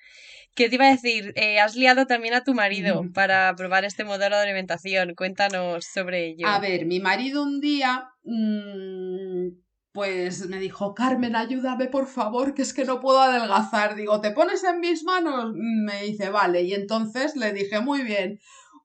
¿Qué 0.56 0.70
te 0.70 0.76
iba 0.76 0.86
a 0.86 0.92
decir? 0.92 1.34
Eh, 1.36 1.60
has 1.60 1.76
liado 1.76 2.08
también 2.08 2.34
a 2.34 2.46
tu 2.46 2.54
marido 2.54 3.04
para 3.14 3.54
probar 3.58 3.84
este 3.84 4.06
modelo 4.06 4.38
de 4.38 4.44
alimentación. 4.44 5.14
Cuéntanos 5.14 5.84
sobre 5.86 6.28
ello. 6.28 6.48
A 6.48 6.60
ver, 6.60 6.86
mi 6.86 7.02
marido 7.02 7.44
un 7.44 7.60
día, 7.60 8.10
mm, 8.24 9.50
pues 9.92 10.48
me 10.48 10.60
dijo, 10.60 10.96
Carmen, 10.96 11.36
ayúdame 11.36 11.88
por 11.88 12.08
favor, 12.08 12.54
que 12.54 12.62
es 12.62 12.74
que 12.74 12.86
no 12.86 13.02
puedo 13.02 13.20
adelgazar. 13.20 13.96
Digo, 13.96 14.22
¿te 14.22 14.32
pones 14.32 14.64
en 14.64 14.80
mis 14.80 15.04
manos? 15.04 15.52
Me 15.54 16.04
dice, 16.04 16.30
vale. 16.30 16.62
Y 16.62 16.74
entonces 16.74 17.36
le 17.36 17.52
dije, 17.52 17.82
muy 17.82 18.04
bien, 18.04 18.40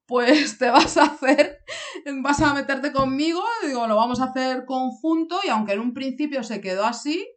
pues 0.06 0.58
te 0.58 0.70
vas 0.70 0.96
a 0.96 1.04
hacer, 1.04 1.60
vas 2.20 2.40
a 2.40 2.52
meterte 2.52 2.90
conmigo, 2.90 3.44
digo, 3.64 3.86
lo 3.86 3.94
vamos 3.94 4.20
a 4.20 4.24
hacer 4.24 4.64
conjunto 4.64 5.38
y 5.44 5.50
aunque 5.50 5.74
en 5.74 5.80
un 5.80 5.94
principio 5.94 6.42
se 6.42 6.60
quedó 6.60 6.84
así, 6.84 7.28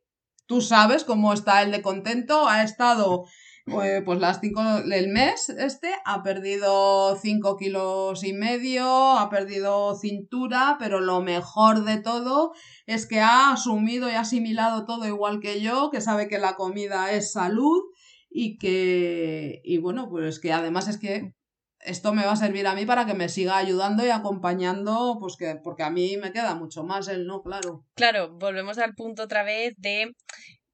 tú 0.47 0.59
sabes 0.59 1.03
cómo 1.03 1.33
está 1.33 1.61
el 1.61 1.71
de 1.71 1.83
contento, 1.83 2.49
ha 2.49 2.63
estado 2.63 3.25
pues, 3.65 4.03
pues 4.03 4.19
las 4.19 4.39
cinco, 4.41 4.61
el 4.61 5.07
mes 5.07 5.49
este 5.49 5.89
ha 6.05 6.21
perdido 6.21 7.15
5 7.15 7.57
kilos 7.57 8.23
y 8.23 8.33
medio, 8.33 8.85
ha 9.17 9.29
perdido 9.29 9.95
cintura, 9.95 10.75
pero 10.79 10.99
lo 10.99 11.21
mejor 11.21 11.85
de 11.85 12.01
todo 12.01 12.53
es 12.85 13.05
que 13.07 13.21
ha 13.21 13.51
asumido 13.51 14.09
y 14.09 14.13
asimilado 14.13 14.85
todo 14.85 15.07
igual 15.07 15.39
que 15.39 15.61
yo, 15.61 15.89
que 15.91 16.01
sabe 16.01 16.27
que 16.27 16.39
la 16.39 16.55
comida 16.55 17.11
es 17.11 17.31
salud 17.31 17.81
y 18.29 18.57
que, 18.57 19.61
y 19.63 19.77
bueno, 19.77 20.09
pues 20.09 20.39
que 20.39 20.51
además 20.51 20.87
es 20.87 20.97
que 20.97 21.33
esto 21.79 22.13
me 22.13 22.25
va 22.25 22.33
a 22.33 22.37
servir 22.37 22.67
a 22.67 22.75
mí 22.75 22.85
para 22.85 23.05
que 23.05 23.13
me 23.13 23.29
siga 23.29 23.57
ayudando 23.57 24.05
y 24.05 24.09
acompañando, 24.09 25.17
pues 25.19 25.35
que, 25.37 25.55
porque 25.63 25.83
a 25.83 25.89
mí 25.89 26.17
me 26.17 26.31
queda 26.31 26.55
mucho 26.55 26.83
más 26.83 27.07
el 27.07 27.27
no, 27.27 27.41
claro. 27.41 27.85
Claro, 27.95 28.33
volvemos 28.37 28.77
al 28.77 28.93
punto 28.95 29.23
otra 29.23 29.43
vez 29.43 29.73
de 29.77 30.13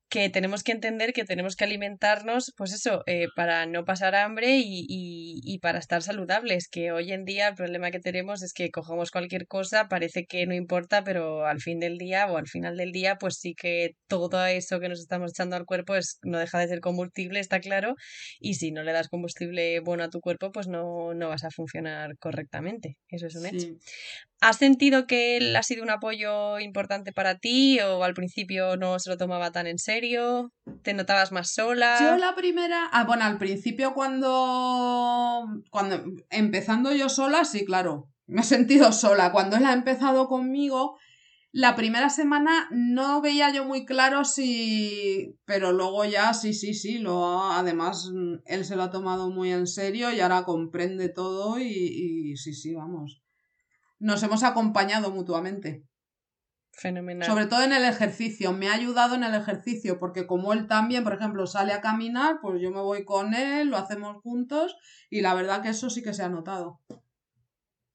que 0.10 0.30
tenemos 0.30 0.64
que 0.64 0.72
entender 0.72 1.14
que 1.14 1.24
tenemos 1.24 1.56
que 1.56 1.66
alimentarnos, 1.66 2.54
pues 2.58 2.74
eso, 2.74 3.04
eh, 3.06 3.28
para 3.36 3.66
no 3.66 3.86
pasar 3.86 4.16
hambre 4.16 4.58
y, 4.58 4.86
y, 4.88 5.60
para 5.60 5.80
estar 5.80 6.02
saludables, 6.02 6.68
que 6.68 6.92
hoy 6.92 7.12
en 7.12 7.26
día 7.26 7.50
el 7.50 7.56
problema 7.56 7.92
que 7.92 8.00
tenemos 8.00 8.42
es 8.42 8.54
que 8.54 8.72
cogemos 8.72 9.12
cualquier 9.12 9.48
cosa, 9.48 9.88
parece 9.88 10.26
que 10.26 10.46
no 10.48 10.56
importa, 10.56 11.04
pero 11.04 11.46
al 11.46 11.60
fin 11.62 11.80
del 11.80 11.98
día 11.98 12.28
o 12.28 12.38
al 12.38 12.48
final 12.48 12.78
del 12.78 12.92
día, 12.92 13.18
pues 13.18 13.38
sí 13.38 13.54
que 13.56 13.92
todo 14.08 14.46
eso 14.46 14.80
que 14.80 14.90
nos 14.90 15.00
estamos 15.00 15.32
echando 15.32 15.56
al 15.56 15.66
cuerpo 15.66 15.96
es, 15.96 16.18
no 16.24 16.40
deja 16.40 16.60
de 16.60 16.68
ser 16.68 16.80
combustible, 16.80 17.40
está 17.40 17.60
claro, 17.60 17.96
y 18.40 18.56
si 18.56 18.72
no 18.72 18.84
le 18.84 18.94
das 18.94 19.10
combustible 19.10 19.80
bueno 19.82 20.04
a 20.04 20.10
tu 20.10 20.22
cuerpo, 20.22 20.52
pues 20.52 20.68
no, 20.68 21.14
no 21.14 21.30
vas 21.30 21.44
a 21.44 21.52
funcionar 21.52 22.18
correctamente, 22.18 22.98
eso 23.10 23.28
es 23.28 23.36
un 23.36 23.46
hecho. 23.46 23.68
¿Has 24.42 24.58
sentido 24.58 25.06
que 25.06 25.36
él 25.36 25.54
ha 25.58 25.64
sido 25.64 25.84
un 25.84 25.90
apoyo 25.90 26.60
importante 26.60 27.12
para 27.12 27.40
ti 27.40 27.80
o 27.82 28.06
al 28.06 28.14
principio 28.14 28.78
no 28.78 28.98
se 28.98 29.10
lo 29.10 29.18
tomaba 29.18 29.52
tan 29.52 29.68
en 29.68 29.80
serio? 29.80 30.54
¿Te 30.82 30.94
notabas 30.94 31.34
más 31.34 31.52
sola? 31.52 31.98
Yo 32.00 32.18
la 32.18 32.36
primera, 32.36 32.86
ah, 32.94 33.04
bueno, 33.04 33.26
al 33.26 33.38
principio 33.38 33.94
cuando 33.94 35.46
cuando 35.72 36.02
empezando 36.30 36.94
yo 36.94 37.10
sola, 37.10 37.44
sí, 37.44 37.66
claro, 37.66 38.08
me 38.28 38.42
he 38.42 38.46
sentido 38.46 38.94
sola. 38.94 39.34
Cuando 39.34 39.58
él 39.58 39.66
ha 39.66 39.74
empezado 39.74 40.30
conmigo, 40.30 40.98
la 41.52 41.76
primera 41.76 42.10
semana 42.10 42.70
no 42.72 43.22
veía 43.22 43.52
yo 43.52 43.66
muy 43.66 43.86
claro 43.86 44.24
si, 44.24 45.36
pero 45.44 45.74
luego 45.74 46.06
ya 46.06 46.34
sí, 46.34 46.54
sí, 46.54 46.74
sí, 46.74 47.00
lo 47.00 47.44
además 47.44 48.10
él 48.46 48.64
se 48.64 48.78
lo 48.78 48.84
ha 48.84 48.90
tomado 48.90 49.32
muy 49.32 49.52
en 49.52 49.68
serio 49.68 50.14
y 50.14 50.22
ahora 50.22 50.46
comprende 50.46 51.10
todo 51.10 51.60
y, 51.60 51.66
y 51.66 52.38
sí, 52.38 52.54
sí, 52.54 52.74
vamos 52.74 53.22
nos 54.00 54.24
hemos 54.24 54.44
acompañado 54.44 55.12
mutuamente. 55.12 55.84
Fenomenal. 56.72 57.28
Sobre 57.28 57.48
todo 57.48 57.64
en 57.64 57.74
el 57.74 57.84
ejercicio. 57.84 58.54
Me 58.54 58.70
ha 58.70 58.74
ayudado 58.74 59.16
en 59.16 59.24
el 59.24 59.36
ejercicio, 59.36 60.00
porque 60.00 60.26
como 60.26 60.54
él 60.54 60.68
también, 60.68 61.04
por 61.04 61.14
ejemplo, 61.14 61.46
sale 61.46 61.74
a 61.74 61.82
caminar, 61.82 62.38
pues 62.42 62.62
yo 62.62 62.72
me 62.72 62.80
voy 62.80 63.04
con 63.04 63.34
él, 63.34 63.68
lo 63.70 63.78
hacemos 63.78 64.22
juntos, 64.22 64.78
y 65.10 65.22
la 65.22 65.34
verdad 65.34 65.62
que 65.62 65.70
eso 65.70 65.90
sí 65.90 66.02
que 66.02 66.14
se 66.14 66.24
ha 66.24 66.30
notado. 66.30 66.80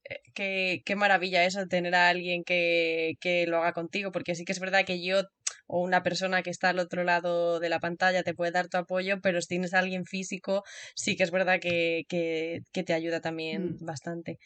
Eh, 0.04 0.20
qué, 0.34 0.82
qué 0.84 0.96
maravilla 0.96 1.44
eso, 1.44 1.66
tener 1.66 1.94
a 1.94 2.10
alguien 2.10 2.44
que, 2.44 3.14
que 3.20 3.46
lo 3.46 3.58
haga 3.58 3.72
contigo, 3.72 4.12
porque 4.12 4.34
sí 4.34 4.44
que 4.44 4.52
es 4.52 4.60
verdad 4.60 4.84
que 4.84 5.02
yo 5.02 5.22
o 5.66 5.80
una 5.80 6.02
persona 6.02 6.42
que 6.42 6.50
está 6.50 6.70
al 6.70 6.78
otro 6.78 7.04
lado 7.04 7.60
de 7.60 7.68
la 7.68 7.80
pantalla 7.80 8.22
te 8.22 8.34
puede 8.34 8.52
dar 8.52 8.68
tu 8.68 8.76
apoyo, 8.76 9.20
pero 9.22 9.40
si 9.40 9.48
tienes 9.48 9.74
a 9.74 9.78
alguien 9.78 10.04
físico, 10.04 10.62
sí 10.94 11.16
que 11.16 11.22
es 11.22 11.30
verdad 11.30 11.58
que, 11.60 12.04
que, 12.08 12.62
te 12.84 12.92
ayuda 12.92 13.20
también 13.20 13.76
mm. 13.80 13.84
bastante. 13.86 14.38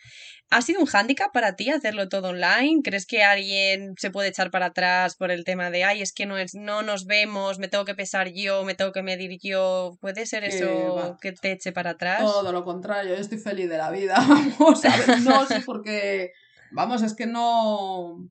¿Ha 0.50 0.62
sido 0.62 0.80
un 0.80 0.86
hándicap 0.86 1.32
para 1.32 1.56
ti 1.56 1.70
hacerlo 1.70 2.08
todo 2.08 2.28
online? 2.28 2.82
¿Crees 2.84 3.04
que 3.04 3.24
alguien 3.24 3.94
se 3.98 4.10
puede 4.10 4.28
echar 4.28 4.50
para 4.50 4.66
atrás 4.66 5.16
por 5.16 5.32
el 5.32 5.44
tema 5.44 5.70
de, 5.70 5.84
ay, 5.84 6.02
es 6.02 6.12
que 6.12 6.24
no, 6.24 6.38
es, 6.38 6.54
no 6.54 6.82
nos 6.82 7.04
vemos, 7.04 7.58
me 7.58 7.68
tengo 7.68 7.84
que 7.84 7.96
pesar 7.96 8.28
yo, 8.32 8.64
me 8.64 8.74
tengo 8.74 8.92
que 8.92 9.02
medir 9.02 9.38
yo? 9.42 9.96
¿Puede 10.00 10.24
ser 10.26 10.44
eso 10.44 11.16
que 11.20 11.32
te 11.32 11.52
eche 11.52 11.72
para 11.72 11.90
atrás? 11.90 12.20
Todo 12.20 12.52
lo 12.52 12.64
contrario, 12.64 13.14
yo 13.14 13.20
estoy 13.20 13.38
feliz 13.38 13.68
de 13.68 13.78
la 13.78 13.90
vida. 13.90 14.14
Vamos 14.58 14.84
a 14.84 14.96
ver, 14.96 15.20
no 15.22 15.46
sé, 15.46 15.62
porque, 15.66 16.32
vamos, 16.70 17.02
es 17.02 17.14
que 17.14 17.26
no 17.26 18.28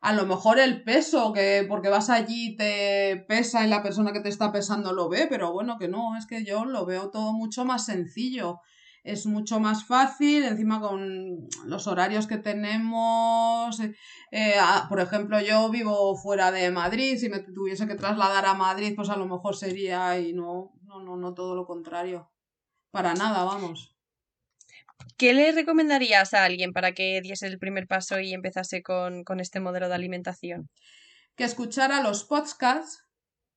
a 0.00 0.12
lo 0.12 0.26
mejor 0.26 0.58
el 0.58 0.82
peso, 0.84 1.32
que 1.32 1.64
porque 1.68 1.88
vas 1.88 2.10
allí 2.10 2.56
te 2.56 3.24
pesa 3.28 3.66
y 3.66 3.68
la 3.68 3.82
persona 3.82 4.12
que 4.12 4.20
te 4.20 4.28
está 4.28 4.52
pesando 4.52 4.92
lo 4.92 5.08
ve, 5.08 5.26
pero 5.28 5.52
bueno, 5.52 5.78
que 5.78 5.88
no, 5.88 6.16
es 6.16 6.26
que 6.26 6.44
yo 6.44 6.64
lo 6.64 6.86
veo 6.86 7.10
todo 7.10 7.32
mucho 7.32 7.64
más 7.64 7.86
sencillo. 7.86 8.60
Es 9.04 9.24
mucho 9.24 9.60
más 9.60 9.84
fácil, 9.84 10.42
encima 10.42 10.80
con 10.80 11.46
los 11.64 11.86
horarios 11.86 12.26
que 12.26 12.38
tenemos. 12.38 13.78
Eh, 13.78 13.94
eh, 14.32 14.54
por 14.88 14.98
ejemplo, 14.98 15.40
yo 15.40 15.70
vivo 15.70 16.16
fuera 16.16 16.50
de 16.50 16.72
Madrid, 16.72 17.16
si 17.16 17.28
me 17.28 17.38
tuviese 17.38 17.86
que 17.86 17.94
trasladar 17.94 18.46
a 18.46 18.54
Madrid, 18.54 18.94
pues 18.96 19.08
a 19.08 19.16
lo 19.16 19.26
mejor 19.26 19.54
sería 19.54 20.18
y 20.18 20.32
no, 20.32 20.72
no, 20.82 21.00
no, 21.00 21.16
no 21.16 21.34
todo 21.34 21.54
lo 21.54 21.66
contrario. 21.66 22.32
Para 22.90 23.14
nada, 23.14 23.44
vamos. 23.44 23.95
¿Qué 25.16 25.32
le 25.32 25.52
recomendarías 25.52 26.34
a 26.34 26.44
alguien 26.44 26.72
para 26.72 26.92
que 26.92 27.20
diese 27.22 27.46
el 27.46 27.58
primer 27.58 27.86
paso 27.86 28.20
y 28.20 28.32
empezase 28.32 28.82
con, 28.82 29.24
este 29.40 29.60
modelo 29.60 29.88
de 29.88 29.94
alimentación? 29.94 30.68
Que 31.36 31.44
escuchara 31.44 32.02
los 32.02 32.24
podcasts, 32.24 33.04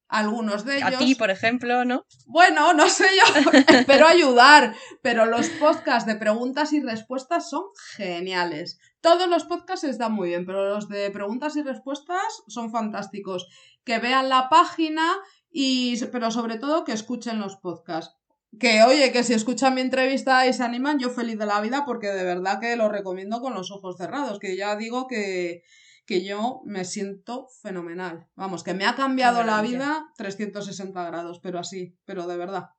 algunos 0.07 0.65
de 0.65 0.77
ellos. 0.77 0.95
A 0.95 0.97
ti, 0.97 1.15
por 1.15 1.29
ejemplo, 1.29 1.85
¿no? 1.85 2.05
Bueno, 2.25 2.73
no 2.73 2.89
sé 2.89 3.05
yo, 3.15 3.51
espero 3.67 4.07
ayudar, 4.07 4.75
pero 5.01 5.25
los 5.25 5.49
podcasts 5.49 6.07
de 6.07 6.15
preguntas 6.15 6.73
y 6.73 6.81
respuestas 6.81 7.49
son 7.49 7.63
geniales. 7.95 8.79
Todos 9.01 9.29
los 9.29 9.45
podcasts 9.45 9.85
están 9.85 10.13
muy 10.13 10.29
bien, 10.29 10.45
pero 10.45 10.69
los 10.69 10.89
de 10.89 11.09
preguntas 11.11 11.55
y 11.55 11.63
respuestas 11.63 12.43
son 12.47 12.71
fantásticos. 12.71 13.47
Que 13.83 13.99
vean 13.99 14.29
la 14.29 14.49
página 14.49 15.17
y 15.51 15.99
pero 16.07 16.31
sobre 16.31 16.57
todo 16.57 16.83
que 16.83 16.91
escuchen 16.91 17.39
los 17.39 17.55
podcasts 17.57 18.18
que 18.57 18.83
oye, 18.83 19.11
que 19.11 19.23
si 19.23 19.33
escuchan 19.33 19.75
mi 19.75 19.81
entrevista 19.81 20.47
y 20.47 20.53
se 20.53 20.63
animan, 20.63 20.99
yo 20.99 21.09
feliz 21.09 21.37
de 21.37 21.45
la 21.45 21.61
vida 21.61 21.83
porque 21.85 22.07
de 22.07 22.23
verdad 22.23 22.59
que 22.59 22.75
lo 22.75 22.89
recomiendo 22.89 23.41
con 23.41 23.53
los 23.53 23.71
ojos 23.71 23.97
cerrados, 23.97 24.39
que 24.39 24.55
ya 24.55 24.75
digo 24.75 25.07
que, 25.07 25.63
que 26.05 26.25
yo 26.25 26.61
me 26.65 26.85
siento 26.85 27.47
fenomenal. 27.61 28.27
Vamos, 28.35 28.63
que 28.63 28.73
me 28.73 28.85
ha 28.85 28.95
cambiado 28.95 29.43
la 29.43 29.61
vida 29.61 30.07
360 30.17 31.05
grados, 31.05 31.39
pero 31.39 31.59
así, 31.59 31.95
pero 32.05 32.25
de 32.25 32.37
verdad. 32.37 32.69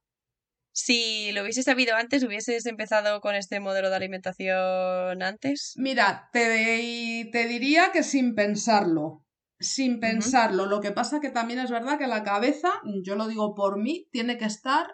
Si 0.73 1.31
lo 1.33 1.43
hubieses 1.43 1.65
sabido 1.65 1.95
antes, 1.95 2.23
¿hubieses 2.25 2.65
empezado 2.67 3.21
con 3.21 3.35
este 3.35 3.61
modelo 3.61 3.91
de 3.91 3.97
alimentación 3.97 5.23
antes? 5.23 5.75
Mira, 5.77 6.29
te, 6.33 7.29
te 7.31 7.47
diría 7.47 7.93
que 7.93 8.03
sin 8.03 8.35
pensarlo. 8.35 9.25
Sin 9.59 10.01
pensarlo. 10.01 10.67
Lo 10.67 10.81
que 10.81 10.91
pasa 10.91 11.21
que 11.21 11.31
también 11.31 11.59
es 11.61 11.71
verdad 11.71 11.99
que 11.99 12.07
la 12.07 12.25
cabeza, 12.25 12.71
yo 13.05 13.15
lo 13.15 13.29
digo 13.29 13.55
por 13.55 13.79
mí, 13.79 14.09
tiene 14.11 14.39
que 14.39 14.47
estar 14.47 14.89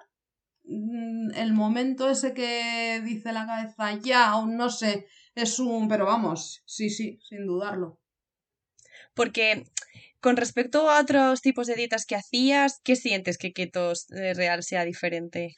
el 0.68 1.52
momento 1.52 2.10
ese 2.10 2.34
que 2.34 3.00
dice 3.04 3.32
la 3.32 3.46
cabeza 3.46 3.98
ya, 4.02 4.28
aún 4.28 4.56
no 4.56 4.70
sé, 4.70 5.06
es 5.34 5.58
un... 5.58 5.88
pero 5.88 6.06
vamos, 6.06 6.62
sí, 6.66 6.90
sí, 6.90 7.20
sin 7.28 7.46
dudarlo. 7.46 8.00
Porque 9.14 9.64
con 10.20 10.36
respecto 10.36 10.90
a 10.90 11.00
otros 11.00 11.40
tipos 11.40 11.66
de 11.66 11.74
dietas 11.74 12.04
que 12.04 12.16
hacías, 12.16 12.80
¿qué 12.82 12.96
sientes 12.96 13.38
que 13.38 13.52
keto 13.52 13.92
eh, 14.10 14.34
real 14.34 14.62
sea 14.62 14.84
diferente? 14.84 15.56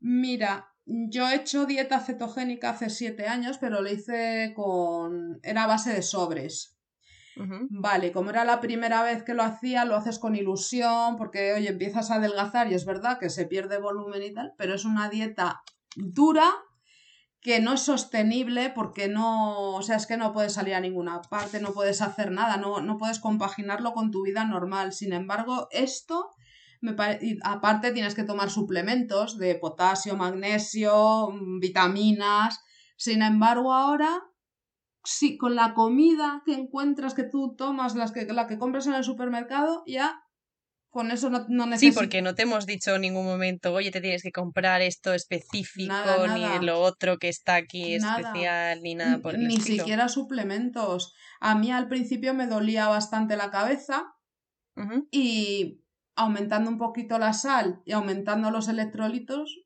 Mira, 0.00 0.72
yo 0.86 1.28
he 1.28 1.34
hecho 1.34 1.66
dieta 1.66 2.00
cetogénica 2.00 2.70
hace 2.70 2.88
siete 2.88 3.26
años, 3.26 3.58
pero 3.58 3.82
lo 3.82 3.90
hice 3.90 4.52
con... 4.54 5.40
era 5.42 5.64
a 5.64 5.66
base 5.66 5.92
de 5.92 6.02
sobres. 6.02 6.77
Vale, 7.70 8.12
como 8.12 8.30
era 8.30 8.44
la 8.44 8.60
primera 8.60 9.02
vez 9.02 9.22
que 9.22 9.34
lo 9.34 9.42
hacía, 9.42 9.84
lo 9.84 9.96
haces 9.96 10.18
con 10.18 10.34
ilusión, 10.34 11.16
porque 11.16 11.52
oye, 11.52 11.68
empiezas 11.68 12.10
a 12.10 12.16
adelgazar 12.16 12.70
y 12.70 12.74
es 12.74 12.84
verdad 12.84 13.18
que 13.18 13.30
se 13.30 13.46
pierde 13.46 13.78
volumen 13.78 14.22
y 14.22 14.32
tal, 14.32 14.54
pero 14.56 14.74
es 14.74 14.84
una 14.84 15.08
dieta 15.08 15.62
dura 15.96 16.52
que 17.40 17.60
no 17.60 17.74
es 17.74 17.82
sostenible 17.82 18.70
porque 18.70 19.08
no, 19.08 19.74
o 19.74 19.82
sea, 19.82 19.96
es 19.96 20.06
que 20.06 20.16
no 20.16 20.32
puedes 20.32 20.54
salir 20.54 20.74
a 20.74 20.80
ninguna 20.80 21.22
parte, 21.22 21.60
no 21.60 21.72
puedes 21.72 22.02
hacer 22.02 22.32
nada, 22.32 22.56
no, 22.56 22.80
no 22.80 22.98
puedes 22.98 23.20
compaginarlo 23.20 23.92
con 23.92 24.10
tu 24.10 24.24
vida 24.24 24.44
normal. 24.44 24.92
Sin 24.92 25.12
embargo, 25.12 25.68
esto, 25.70 26.30
me 26.80 26.96
aparte 27.44 27.92
tienes 27.92 28.14
que 28.14 28.24
tomar 28.24 28.50
suplementos 28.50 29.38
de 29.38 29.54
potasio, 29.54 30.16
magnesio, 30.16 31.30
mm, 31.30 31.60
vitaminas. 31.60 32.60
Sin 32.96 33.22
embargo, 33.22 33.72
ahora 33.72 34.20
si 35.08 35.38
con 35.38 35.54
la 35.54 35.72
comida 35.72 36.42
que 36.44 36.52
encuentras 36.52 37.14
que 37.14 37.24
tú 37.24 37.54
tomas, 37.56 37.94
las 37.94 38.12
que, 38.12 38.26
la 38.26 38.46
que 38.46 38.58
compras 38.58 38.86
en 38.86 38.92
el 38.92 39.04
supermercado, 39.04 39.82
ya 39.86 40.22
con 40.90 41.10
eso 41.10 41.30
no, 41.30 41.46
no 41.48 41.78
Sí, 41.78 41.92
porque 41.92 42.20
no 42.20 42.34
te 42.34 42.42
hemos 42.42 42.66
dicho 42.66 42.94
en 42.94 43.02
ningún 43.02 43.24
momento, 43.24 43.72
oye, 43.72 43.90
te 43.90 44.02
tienes 44.02 44.22
que 44.22 44.32
comprar 44.32 44.82
esto 44.82 45.14
específico, 45.14 45.94
ni 46.34 46.66
lo 46.66 46.80
otro 46.80 47.18
que 47.18 47.28
está 47.28 47.54
aquí 47.54 47.94
especial, 47.94 48.82
ni 48.82 48.94
nada 48.94 49.18
por 49.18 49.34
el 49.34 49.48
Ni 49.48 49.60
siquiera 49.60 50.08
suplementos. 50.08 51.14
A 51.40 51.54
mí 51.54 51.72
al 51.72 51.88
principio 51.88 52.34
me 52.34 52.46
dolía 52.46 52.88
bastante 52.88 53.36
la 53.36 53.50
cabeza 53.50 54.14
y 55.10 55.82
aumentando 56.16 56.70
un 56.70 56.78
poquito 56.78 57.18
la 57.18 57.32
sal 57.32 57.80
y 57.86 57.92
aumentando 57.92 58.50
los 58.50 58.68
electrolitos, 58.68 59.58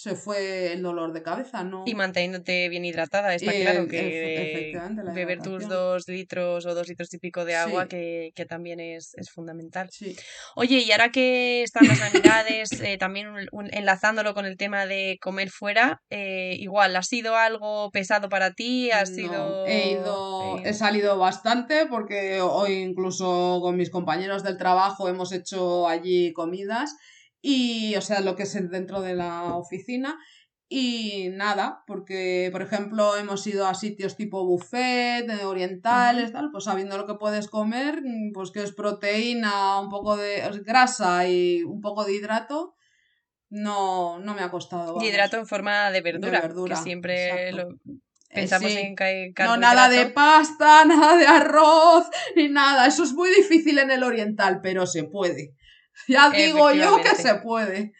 se 0.00 0.14
fue 0.14 0.72
el 0.72 0.82
dolor 0.82 1.12
de 1.12 1.22
cabeza, 1.22 1.62
¿no? 1.62 1.84
Y 1.86 1.94
manteniéndote 1.94 2.70
bien 2.70 2.86
hidratada, 2.86 3.34
está 3.34 3.52
claro 3.52 3.86
que 3.86 4.72
beber 5.14 5.42
tus 5.42 5.68
dos 5.68 6.08
litros 6.08 6.64
o 6.64 6.74
dos 6.74 6.88
litros 6.88 7.12
y 7.12 7.18
pico 7.18 7.44
de 7.44 7.56
agua, 7.56 7.86
que, 7.86 8.32
también 8.48 8.80
es, 8.80 9.14
fundamental. 9.30 9.88
Sí. 9.90 10.16
Oye, 10.56 10.78
y 10.78 10.90
ahora 10.92 11.10
que 11.10 11.62
están 11.62 11.86
las 11.86 12.00
navidades, 12.00 12.72
eh, 12.80 12.96
también 12.96 13.28
enlazándolo 13.72 14.32
con 14.32 14.46
el 14.46 14.56
tema 14.56 14.86
de 14.86 15.18
comer 15.20 15.50
fuera, 15.50 16.00
eh, 16.08 16.56
igual, 16.58 16.96
¿ha 16.96 17.02
sido 17.02 17.36
algo 17.36 17.90
pesado 17.90 18.30
para 18.30 18.52
ti? 18.52 18.90
¿Ha 18.90 19.04
sido...? 19.04 19.66
He 19.66 19.90
ido, 19.90 20.58
he 20.64 20.72
salido 20.72 21.18
bastante 21.18 21.84
porque 21.86 22.40
hoy 22.40 22.72
incluso 22.72 23.58
con 23.60 23.76
mis 23.76 23.90
compañeros 23.90 24.42
del 24.42 24.56
trabajo 24.56 25.08
hemos 25.08 25.32
hecho 25.32 25.86
allí 25.86 26.32
comidas 26.32 26.96
y, 27.42 27.94
o 27.96 28.00
sea, 28.00 28.20
lo 28.20 28.36
que 28.36 28.44
es 28.44 28.70
dentro 28.70 29.00
de 29.00 29.14
la 29.14 29.54
oficina. 29.54 30.18
Y 30.72 31.30
nada, 31.32 31.82
porque, 31.84 32.48
por 32.52 32.62
ejemplo, 32.62 33.16
hemos 33.16 33.44
ido 33.48 33.66
a 33.66 33.74
sitios 33.74 34.16
tipo 34.16 34.46
buffet, 34.46 35.28
orientales, 35.44 36.32
tal, 36.32 36.52
pues 36.52 36.62
sabiendo 36.62 36.96
lo 36.96 37.08
que 37.08 37.14
puedes 37.14 37.48
comer, 37.48 38.02
mm, 38.04 38.30
pues 38.32 38.52
que 38.52 38.62
es 38.62 38.72
proteína, 38.72 39.80
un 39.80 39.88
poco 39.88 40.16
de 40.16 40.42
grasa 40.64 41.26
y 41.26 41.64
un 41.64 41.80
poco 41.80 42.04
de 42.04 42.14
hidrato, 42.14 42.76
no, 43.48 44.20
no 44.20 44.32
me 44.34 44.42
ha 44.42 44.50
costado. 44.52 45.02
hidrato 45.02 45.38
en 45.38 45.46
forma 45.48 45.90
de 45.90 46.02
verdura, 46.02 46.40
que 46.40 46.76
siempre 46.76 47.50
lo, 47.50 47.62
eh, 48.30 48.42
pensamos 48.42 48.70
en 48.70 48.94
No, 49.38 49.56
nada 49.56 49.88
de 49.88 50.06
pasta, 50.06 50.84
nada 50.86 51.16
de 51.16 51.26
arroz, 51.26 52.06
ni 52.36 52.48
nada. 52.48 52.86
Eso 52.86 53.02
es 53.02 53.12
muy 53.12 53.28
difícil 53.30 53.78
en 53.78 53.90
el 53.90 54.04
oriental, 54.04 54.60
pero 54.62 54.86
se 54.86 55.02
puede. 55.02 55.52
Ya 56.08 56.30
digo 56.34 56.72
yo 56.72 57.00
que 57.02 57.14
se 57.14 57.34
puede. 57.36 57.92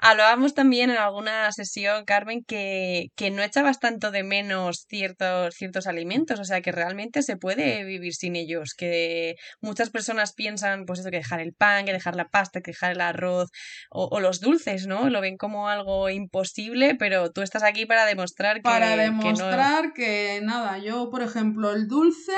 Hablábamos 0.00 0.54
también 0.54 0.90
en 0.90 0.96
alguna 0.96 1.50
sesión, 1.50 2.04
Carmen, 2.04 2.44
que, 2.46 3.08
que, 3.16 3.30
no 3.30 3.42
echabas 3.42 3.80
tanto 3.80 4.12
de 4.12 4.22
menos 4.22 4.86
ciertos, 4.88 5.54
ciertos 5.54 5.88
alimentos, 5.88 6.38
o 6.38 6.44
sea, 6.44 6.60
que 6.60 6.70
realmente 6.70 7.22
se 7.22 7.36
puede 7.36 7.84
vivir 7.84 8.14
sin 8.14 8.36
ellos, 8.36 8.74
que 8.76 9.34
muchas 9.60 9.90
personas 9.90 10.34
piensan, 10.34 10.84
pues 10.84 11.00
eso, 11.00 11.10
que 11.10 11.16
dejar 11.16 11.40
el 11.40 11.52
pan, 11.52 11.84
que 11.84 11.92
dejar 11.92 12.14
la 12.14 12.28
pasta, 12.28 12.60
que 12.60 12.70
dejar 12.70 12.92
el 12.92 13.00
arroz 13.00 13.50
o, 13.90 14.20
los 14.20 14.40
dulces, 14.40 14.86
¿no? 14.86 15.10
Lo 15.10 15.20
ven 15.20 15.36
como 15.36 15.68
algo 15.68 16.08
imposible, 16.10 16.94
pero 16.94 17.30
tú 17.32 17.42
estás 17.42 17.64
aquí 17.64 17.84
para 17.84 18.06
demostrar 18.06 18.56
que... 18.56 18.62
Para 18.62 18.96
demostrar 18.96 19.92
que, 19.92 20.40
nada, 20.42 20.78
yo, 20.78 21.10
por 21.10 21.22
ejemplo, 21.22 21.72
el 21.72 21.88
dulce 21.88 22.32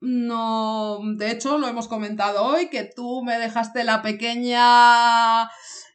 no, 0.00 1.00
de 1.16 1.30
hecho 1.30 1.58
lo 1.58 1.68
hemos 1.68 1.86
comentado 1.86 2.42
hoy, 2.44 2.68
que 2.70 2.84
tú 2.84 3.22
me 3.22 3.38
dejaste 3.38 3.84
la 3.84 4.00
pequeña, 4.00 5.44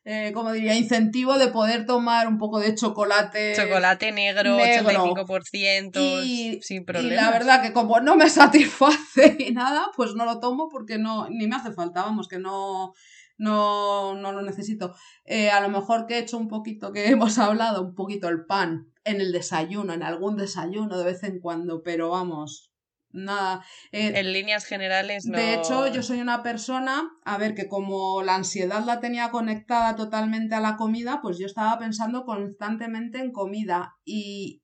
eh, 0.04 0.32
como 0.32 0.52
diría, 0.52 0.76
incentivo 0.76 1.40
de 1.40 1.48
poder 1.48 1.88
tomar 1.88 2.28
un 2.28 2.38
poco 2.38 2.60
de 2.60 2.76
chocolate. 2.76 3.56
Chocolate 3.56 4.12
negro, 4.12 4.58
85%, 4.60 6.24
y, 6.24 6.60
sin 6.62 6.86
problema. 6.86 7.14
Y 7.14 7.16
la 7.16 7.32
verdad 7.32 7.64
que 7.64 7.74
como 7.74 8.00
no 8.00 8.16
me 8.16 8.30
satisface 8.30 9.38
y 9.40 9.52
nada, 9.54 9.88
pues 9.96 10.14
no 10.14 10.26
lo 10.26 10.40
tomo 10.40 10.70
porque 10.70 11.00
no, 11.00 11.28
ni 11.30 11.48
me 11.48 11.56
hace 11.56 11.74
falta, 11.74 12.04
vamos, 12.04 12.28
que 12.28 12.38
no, 12.38 12.94
no, 13.40 14.14
no 14.14 14.32
lo 14.32 14.44
necesito. 14.44 14.94
Eh, 15.26 15.50
a 15.50 15.62
lo 15.62 15.70
mejor 15.70 16.06
que 16.06 16.16
he 16.16 16.20
hecho 16.20 16.38
un 16.38 16.48
poquito, 16.48 16.92
que 16.92 17.06
hemos 17.10 17.40
hablado, 17.40 17.82
un 17.82 17.96
poquito 17.96 18.30
el 18.30 18.46
pan 18.46 18.92
en 19.04 19.20
el 19.20 19.32
desayuno, 19.32 19.94
en 19.94 20.04
algún 20.04 20.38
desayuno 20.38 20.98
de 20.98 21.06
vez 21.06 21.24
en 21.24 21.40
cuando, 21.40 21.82
pero 21.82 22.10
vamos, 22.10 22.72
nada. 23.16 23.66
Eh, 23.92 24.12
en 24.16 24.34
líneas 24.34 24.66
generales 24.66 25.26
no. 25.26 25.38
De 25.38 25.56
hecho, 25.56 25.88
yo 25.88 26.04
soy 26.04 26.22
una 26.22 26.44
persona, 26.44 27.10
a 27.24 27.38
ver, 27.38 27.56
que 27.56 27.68
como 27.68 28.22
la 28.22 28.36
ansiedad 28.36 28.84
la 28.86 29.00
tenía 29.00 29.32
conectada 29.32 29.96
totalmente 29.96 30.56
a 30.56 30.60
la 30.60 30.78
comida, 30.78 31.20
pues 31.22 31.38
yo 31.38 31.46
estaba 31.46 31.80
pensando 31.80 32.26
constantemente 32.26 33.20
en 33.20 33.32
comida. 33.32 33.96
Y 34.04 34.62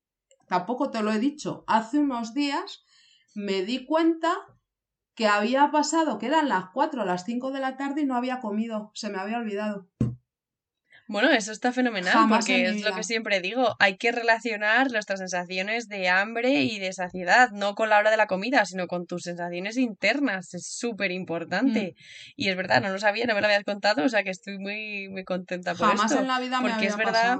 tampoco 0.48 0.90
te 0.90 1.02
lo 1.02 1.12
he 1.12 1.18
dicho, 1.18 1.64
hace 1.66 1.98
unos 1.98 2.34
días 2.34 2.84
me 3.34 3.62
di 3.62 3.86
cuenta 3.86 4.34
que 5.14 5.26
había 5.26 5.70
pasado, 5.70 6.18
que 6.18 6.26
eran 6.26 6.48
las 6.48 6.66
4 6.72 7.02
o 7.02 7.04
las 7.04 7.24
5 7.24 7.50
de 7.50 7.60
la 7.60 7.76
tarde 7.76 8.02
y 8.02 8.06
no 8.06 8.16
había 8.16 8.40
comido, 8.40 8.90
se 8.94 9.10
me 9.10 9.18
había 9.18 9.38
olvidado. 9.38 9.88
Bueno, 11.12 11.30
eso 11.30 11.52
está 11.52 11.72
fenomenal 11.72 12.26
porque 12.30 12.64
es 12.64 12.82
lo 12.82 12.94
que 12.94 13.02
siempre 13.02 13.40
digo, 13.40 13.76
hay 13.78 13.98
que 13.98 14.12
relacionar 14.12 14.90
nuestras 14.90 15.20
sensaciones 15.20 15.86
de 15.86 16.08
hambre 16.08 16.62
y 16.62 16.78
de 16.78 16.90
saciedad, 16.94 17.50
no 17.52 17.74
con 17.74 17.90
la 17.90 17.98
hora 17.98 18.10
de 18.10 18.16
la 18.16 18.26
comida, 18.26 18.64
sino 18.64 18.86
con 18.86 19.04
tus 19.04 19.24
sensaciones 19.24 19.76
internas, 19.76 20.54
es 20.54 20.66
súper 20.66 21.10
importante. 21.10 21.94
Mm. 21.94 22.32
Y 22.36 22.48
es 22.48 22.56
verdad, 22.56 22.80
no 22.80 22.88
lo 22.88 22.98
sabía, 22.98 23.26
no 23.26 23.34
me 23.34 23.42
lo 23.42 23.46
habías 23.46 23.64
contado, 23.64 24.04
o 24.04 24.08
sea 24.08 24.22
que 24.22 24.30
estoy 24.30 24.58
muy, 24.58 25.10
muy 25.10 25.22
contenta 25.24 25.74
por 25.74 25.88
Jamás 25.88 26.12
en 26.12 26.26
la 26.26 26.40
vida 26.40 26.60
porque 26.62 26.86
es 26.86 26.96
verdad 26.96 27.36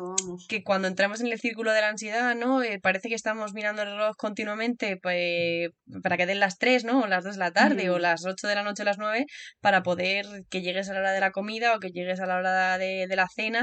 que 0.49 0.63
cuando 0.63 0.87
entramos 0.87 1.23
en 1.23 1.29
el 1.29 1.41
círculo 1.41 1.73
de 1.73 1.81
la 1.81 1.89
ansiedad, 1.89 2.35
¿no? 2.35 2.63
Eh, 2.63 2.79
parece 2.79 3.09
que 3.09 3.15
estamos 3.15 3.55
mirando 3.55 3.81
el 3.83 3.89
reloj 3.89 4.17
continuamente 4.19 4.99
pues, 4.99 5.71
para 6.03 6.19
que 6.19 6.27
den 6.27 6.41
las 6.41 6.59
3, 6.59 6.85
¿no? 6.85 7.01
O 7.01 7.07
las 7.07 7.25
2 7.25 7.37
de 7.37 7.39
la 7.39 7.53
tarde, 7.53 7.89
o 7.89 7.99
las 7.99 8.27
8 8.27 8.47
de 8.47 8.55
la 8.55 8.65
noche 8.65 8.83
o 8.83 8.85
las 8.85 8.99
9, 8.99 9.25
para 9.63 9.83
poder 9.83 10.27
que 10.51 10.61
llegues 10.61 10.91
a 10.91 10.93
la 10.93 11.01
hora 11.01 11.13
de 11.13 11.21
la 11.21 11.31
comida 11.31 11.75
o 11.75 11.81
que 11.81 11.89
llegues 11.89 12.21
a 12.21 12.27
la 12.27 12.37
hora 12.37 12.77
de 12.77 13.17
la 13.17 13.29
cena 13.29 13.62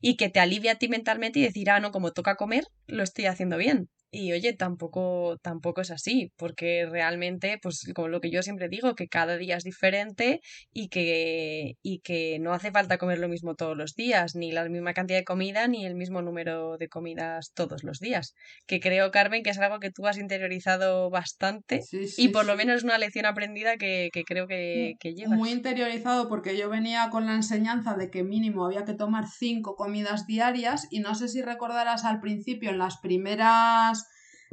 y 0.00 0.16
que 0.16 0.28
te 0.30 0.40
alivie 0.40 0.70
a 0.70 0.76
ti 0.78 0.88
mentalmente 0.88 1.38
y 1.40 1.42
decir, 1.42 1.70
ah, 1.70 1.80
no, 1.80 1.92
como 1.92 2.12
toca 2.12 2.36
comer, 2.36 2.64
lo 2.86 3.02
estoy 3.02 3.26
haciendo 3.26 3.56
bien. 3.58 3.88
Y 4.14 4.30
oye, 4.32 4.52
tampoco, 4.52 5.38
tampoco 5.40 5.80
es 5.80 5.90
así, 5.90 6.32
porque 6.36 6.84
realmente, 6.84 7.58
pues 7.62 7.90
como 7.94 8.08
lo 8.08 8.20
que 8.20 8.30
yo 8.30 8.42
siempre 8.42 8.68
digo, 8.68 8.94
que 8.94 9.08
cada 9.08 9.38
día 9.38 9.56
es 9.56 9.64
diferente 9.64 10.42
y 10.70 10.90
que, 10.90 11.78
y 11.82 12.00
que 12.00 12.38
no 12.38 12.52
hace 12.52 12.70
falta 12.72 12.98
comer 12.98 13.18
lo 13.18 13.30
mismo 13.30 13.54
todos 13.54 13.74
los 13.74 13.94
días, 13.94 14.34
ni 14.34 14.52
la 14.52 14.68
misma 14.68 14.92
cantidad 14.92 15.18
de 15.18 15.24
comida, 15.24 15.66
ni 15.66 15.86
el 15.86 15.94
mismo 15.94 16.20
número 16.20 16.76
de 16.76 16.88
comidas 16.88 17.52
todos 17.54 17.84
los 17.84 18.00
días. 18.00 18.34
Que 18.66 18.80
creo, 18.80 19.10
Carmen, 19.12 19.42
que 19.42 19.48
es 19.48 19.58
algo 19.58 19.80
que 19.80 19.90
tú 19.90 20.06
has 20.06 20.18
interiorizado 20.18 21.08
bastante 21.08 21.80
y 22.18 22.28
por 22.28 22.44
lo 22.44 22.54
menos 22.54 22.76
es 22.76 22.84
una 22.84 22.98
lección 22.98 23.24
aprendida 23.24 23.78
que, 23.78 24.10
creo 24.26 24.46
que, 24.46 24.96
que 25.00 25.14
llevas. 25.14 25.38
Muy 25.38 25.52
interiorizado 25.52 26.28
porque 26.28 26.54
yo 26.58 26.68
venía 26.68 27.08
con 27.10 27.24
la 27.24 27.34
enseñanza 27.34 27.94
de 27.94 28.10
que 28.10 28.24
mínimo 28.24 28.66
había 28.66 28.84
que 28.84 28.92
tomar 28.92 29.24
cinco 29.26 29.74
comidas 29.74 30.26
diarias 30.26 30.86
y 30.90 31.00
no 31.00 31.14
sé 31.14 31.28
si 31.28 31.40
recordarás 31.40 32.04
al 32.04 32.20
principio 32.20 32.68
en 32.68 32.78
las 32.78 32.98
primeras 32.98 34.01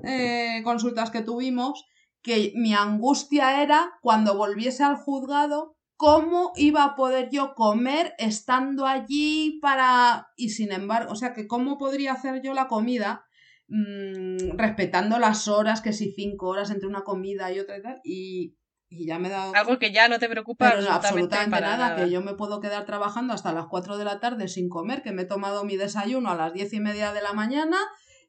eh, 0.03 0.61
consultas 0.63 1.11
que 1.11 1.21
tuvimos, 1.21 1.85
que 2.21 2.51
mi 2.55 2.73
angustia 2.73 3.61
era 3.61 3.91
cuando 4.01 4.35
volviese 4.35 4.83
al 4.83 4.97
juzgado 4.97 5.75
cómo 5.99 6.53
iba 6.55 6.85
a 6.85 6.95
poder 6.95 7.29
yo 7.29 7.53
comer 7.55 8.13
estando 8.19 8.87
allí 8.87 9.59
para... 9.61 10.27
Y 10.37 10.51
sin 10.51 10.71
embargo, 10.71 11.11
o 11.11 11.15
sea, 11.15 11.33
que 11.33 11.45
cómo 11.45 11.77
podría 11.77 12.13
hacer 12.13 12.41
yo 12.41 12.53
la 12.53 12.69
comida 12.69 13.25
mm, 13.67 14.57
respetando 14.57 15.19
las 15.19 15.49
horas, 15.49 15.81
que 15.81 15.91
si 15.91 16.13
cinco 16.13 16.47
horas 16.47 16.71
entre 16.71 16.87
una 16.87 17.01
comida 17.01 17.51
y 17.51 17.59
otra 17.59 17.77
y 17.77 17.81
tal, 17.81 17.99
y, 18.05 18.55
ya 18.89 19.19
me 19.19 19.27
he 19.27 19.31
dado... 19.31 19.53
Algo 19.53 19.77
que 19.77 19.91
ya 19.91 20.07
no 20.07 20.19
te 20.19 20.29
preocupa 20.29 20.69
absolutamente, 20.69 21.59
nada, 21.59 21.77
nada, 21.77 21.95
que 21.97 22.09
yo 22.09 22.21
me 22.21 22.33
puedo 22.33 22.61
quedar 22.61 22.85
trabajando 22.85 23.33
hasta 23.33 23.51
las 23.51 23.65
4 23.65 23.97
de 23.97 24.05
la 24.05 24.21
tarde 24.21 24.47
sin 24.47 24.69
comer, 24.69 25.01
que 25.01 25.11
me 25.11 25.23
he 25.23 25.25
tomado 25.25 25.65
mi 25.65 25.75
desayuno 25.75 26.29
a 26.29 26.35
las 26.35 26.53
diez 26.53 26.71
y 26.71 26.79
media 26.79 27.11
de 27.11 27.21
la 27.21 27.33
mañana 27.33 27.77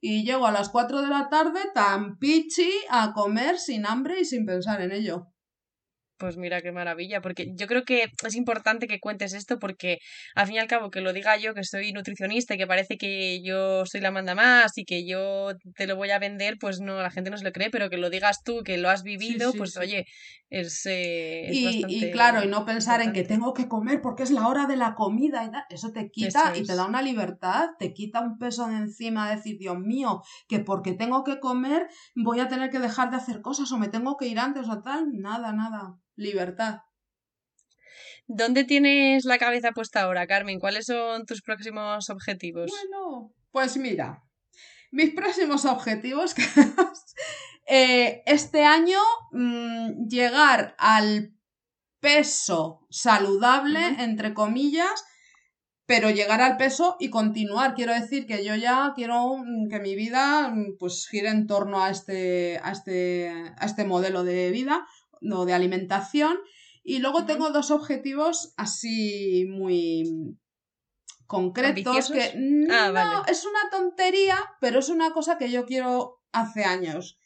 y 0.01 0.25
llego 0.25 0.47
a 0.47 0.53
las 0.53 0.71
4 0.71 1.03
de 1.03 1.09
la 1.09 1.29
tarde 1.29 1.61
tan 1.75 2.19
pichi 2.19 2.71
a 2.89 3.13
comer 3.13 3.59
sin 3.59 3.87
hambre 3.87 4.21
y 4.21 4.25
sin 4.25 4.47
pensar 4.47 4.81
en 4.81 4.93
ello. 4.93 5.29
Pues 6.21 6.37
mira 6.37 6.61
qué 6.61 6.71
maravilla, 6.71 7.23
porque 7.23 7.47
yo 7.55 7.67
creo 7.67 7.85
que 7.85 8.11
es 8.27 8.35
importante 8.37 8.87
que 8.87 9.01
cuentes 9.01 9.33
esto 9.33 9.59
porque 9.59 10.01
al 10.35 10.47
fin 10.47 10.57
y 10.57 10.59
al 10.59 10.67
cabo 10.67 10.91
que 10.91 11.01
lo 11.01 11.15
diga 11.15 11.39
yo 11.39 11.55
que 11.55 11.65
soy 11.65 11.95
nutricionista 11.95 12.55
y 12.55 12.59
que 12.59 12.67
parece 12.67 12.99
que 12.99 13.41
yo 13.43 13.87
soy 13.87 14.03
la 14.03 14.11
manda 14.11 14.35
más 14.35 14.77
y 14.77 14.85
que 14.85 15.07
yo 15.09 15.53
te 15.77 15.87
lo 15.87 15.97
voy 15.97 16.11
a 16.11 16.19
vender, 16.19 16.59
pues 16.61 16.79
no, 16.79 17.01
la 17.01 17.11
gente 17.11 17.31
no 17.31 17.39
se 17.39 17.45
lo 17.45 17.53
cree, 17.53 17.71
pero 17.71 17.89
que 17.89 17.97
lo 17.97 18.11
digas 18.11 18.43
tú, 18.45 18.63
que 18.63 18.77
lo 18.77 18.91
has 18.91 19.03
vivido, 19.03 19.55
pues 19.55 19.79
oye, 19.79 20.05
es, 20.51 20.83
eh, 20.85 21.49
y, 21.51 22.11
claro, 22.11 22.45
y 22.45 22.49
no 22.49 22.67
pensar 22.67 23.01
en 23.01 23.15
que 23.15 23.25
tengo 23.25 23.55
que 23.55 23.67
comer 23.67 24.03
porque 24.03 24.23
es 24.23 24.31
la 24.31 24.47
hora 24.47 24.67
de 24.67 24.77
la 24.77 24.95
comida 24.95 25.43
y 25.43 25.75
eso 25.75 25.91
te 25.91 26.11
quita 26.11 26.53
y 26.55 26.65
te 26.65 26.75
da 26.75 26.85
una 26.85 27.01
libertad, 27.01 27.71
te 27.79 27.95
quita 27.95 28.21
un 28.21 28.37
peso 28.37 28.67
de 28.67 28.77
encima, 28.77 29.31
decir, 29.35 29.57
Dios 29.59 29.79
mío, 29.79 30.21
que 30.49 30.61
porque 30.61 30.93
tengo 30.93 31.25
que 31.25 31.41
comer 31.41 31.89
voy 32.15 32.41
a 32.41 32.49
tener 32.49 32.69
que 32.69 32.79
dejar 32.79 33.11
de 33.11 33.17
hacer 33.17 33.41
cosas 33.41 33.73
o 33.73 33.79
me 33.79 33.89
tengo 33.89 34.19
que 34.19 34.27
ir 34.27 34.39
antes 34.39 34.69
o 34.69 34.83
tal, 34.83 35.13
nada, 35.15 35.55
nada 35.55 35.97
libertad. 36.21 36.81
¿Dónde 38.27 38.65
tienes 38.65 39.25
la 39.25 39.39
cabeza 39.39 39.73
puesta 39.73 40.03
ahora, 40.03 40.27
Carmen? 40.27 40.61
¿Cuáles 40.61 40.87
son 40.87 41.27
tus 41.27 41.43
próximos 41.43 42.11
objetivos? 42.11 42.71
Bueno, 42.71 43.35
pues 43.51 43.77
mira, 43.77 44.23
mis 44.93 45.13
próximos 45.15 45.65
objetivos, 45.65 46.35
eh, 47.67 48.23
este 48.27 48.65
año 48.65 49.01
mm, 49.33 50.07
llegar 50.07 50.77
al 50.79 51.35
peso 51.99 52.87
saludable, 52.89 53.81
entre 53.99 54.33
comillas, 54.33 55.05
pero 55.87 56.09
llegar 56.11 56.41
al 56.41 56.57
peso 56.57 56.97
y 57.01 57.11
continuar. 57.11 57.75
Quiero 57.75 57.93
decir 57.93 58.27
que 58.27 58.45
yo 58.45 58.55
ya 58.55 58.93
quiero 58.95 59.39
mm, 59.39 59.69
que 59.69 59.81
mi 59.81 59.97
vida 59.97 60.51
mm, 60.51 60.77
pues 60.79 61.09
gire 61.09 61.31
en 61.31 61.49
torno 61.49 61.83
a 61.83 61.91
este, 61.91 62.61
a 62.63 62.71
este, 62.71 63.29
a 63.57 63.67
este 63.67 63.85
modelo 63.85 64.23
de 64.23 64.53
vida 64.53 64.87
o 65.33 65.45
de 65.45 65.53
alimentación. 65.53 66.39
Y 66.83 66.99
luego 66.99 67.27
tengo 67.27 67.51
dos 67.51 67.71
objetivos 67.71 68.55
así 68.57 69.47
muy 69.49 70.39
concretos 71.27 72.11
que 72.11 72.33
ah, 72.71 72.91
no 72.91 73.25
es 73.27 73.45
una 73.45 73.71
tontería, 73.71 74.37
pero 74.61 74.81
es 74.81 74.89
una 74.89 75.13
cosa 75.13 75.39
que 75.39 75.51
yo 75.51 75.65
quiero 75.65 76.21
hace 76.33 76.65
años. 76.65 77.19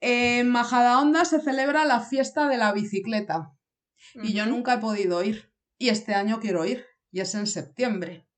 En 0.00 0.48
Majadahonda 0.48 1.24
se 1.24 1.40
celebra 1.40 1.84
la 1.84 2.00
fiesta 2.00 2.48
de 2.48 2.56
la 2.56 2.72
bicicleta 2.72 3.52
y 4.14 4.32
yo 4.32 4.46
nunca 4.46 4.74
he 4.74 4.78
podido 4.78 5.22
ir 5.24 5.52
y 5.76 5.88
este 5.88 6.14
año 6.14 6.40
quiero 6.40 6.64
ir 6.64 6.86
y 7.10 7.20
es 7.20 7.34
en 7.34 7.46
septiembre. 7.46 8.29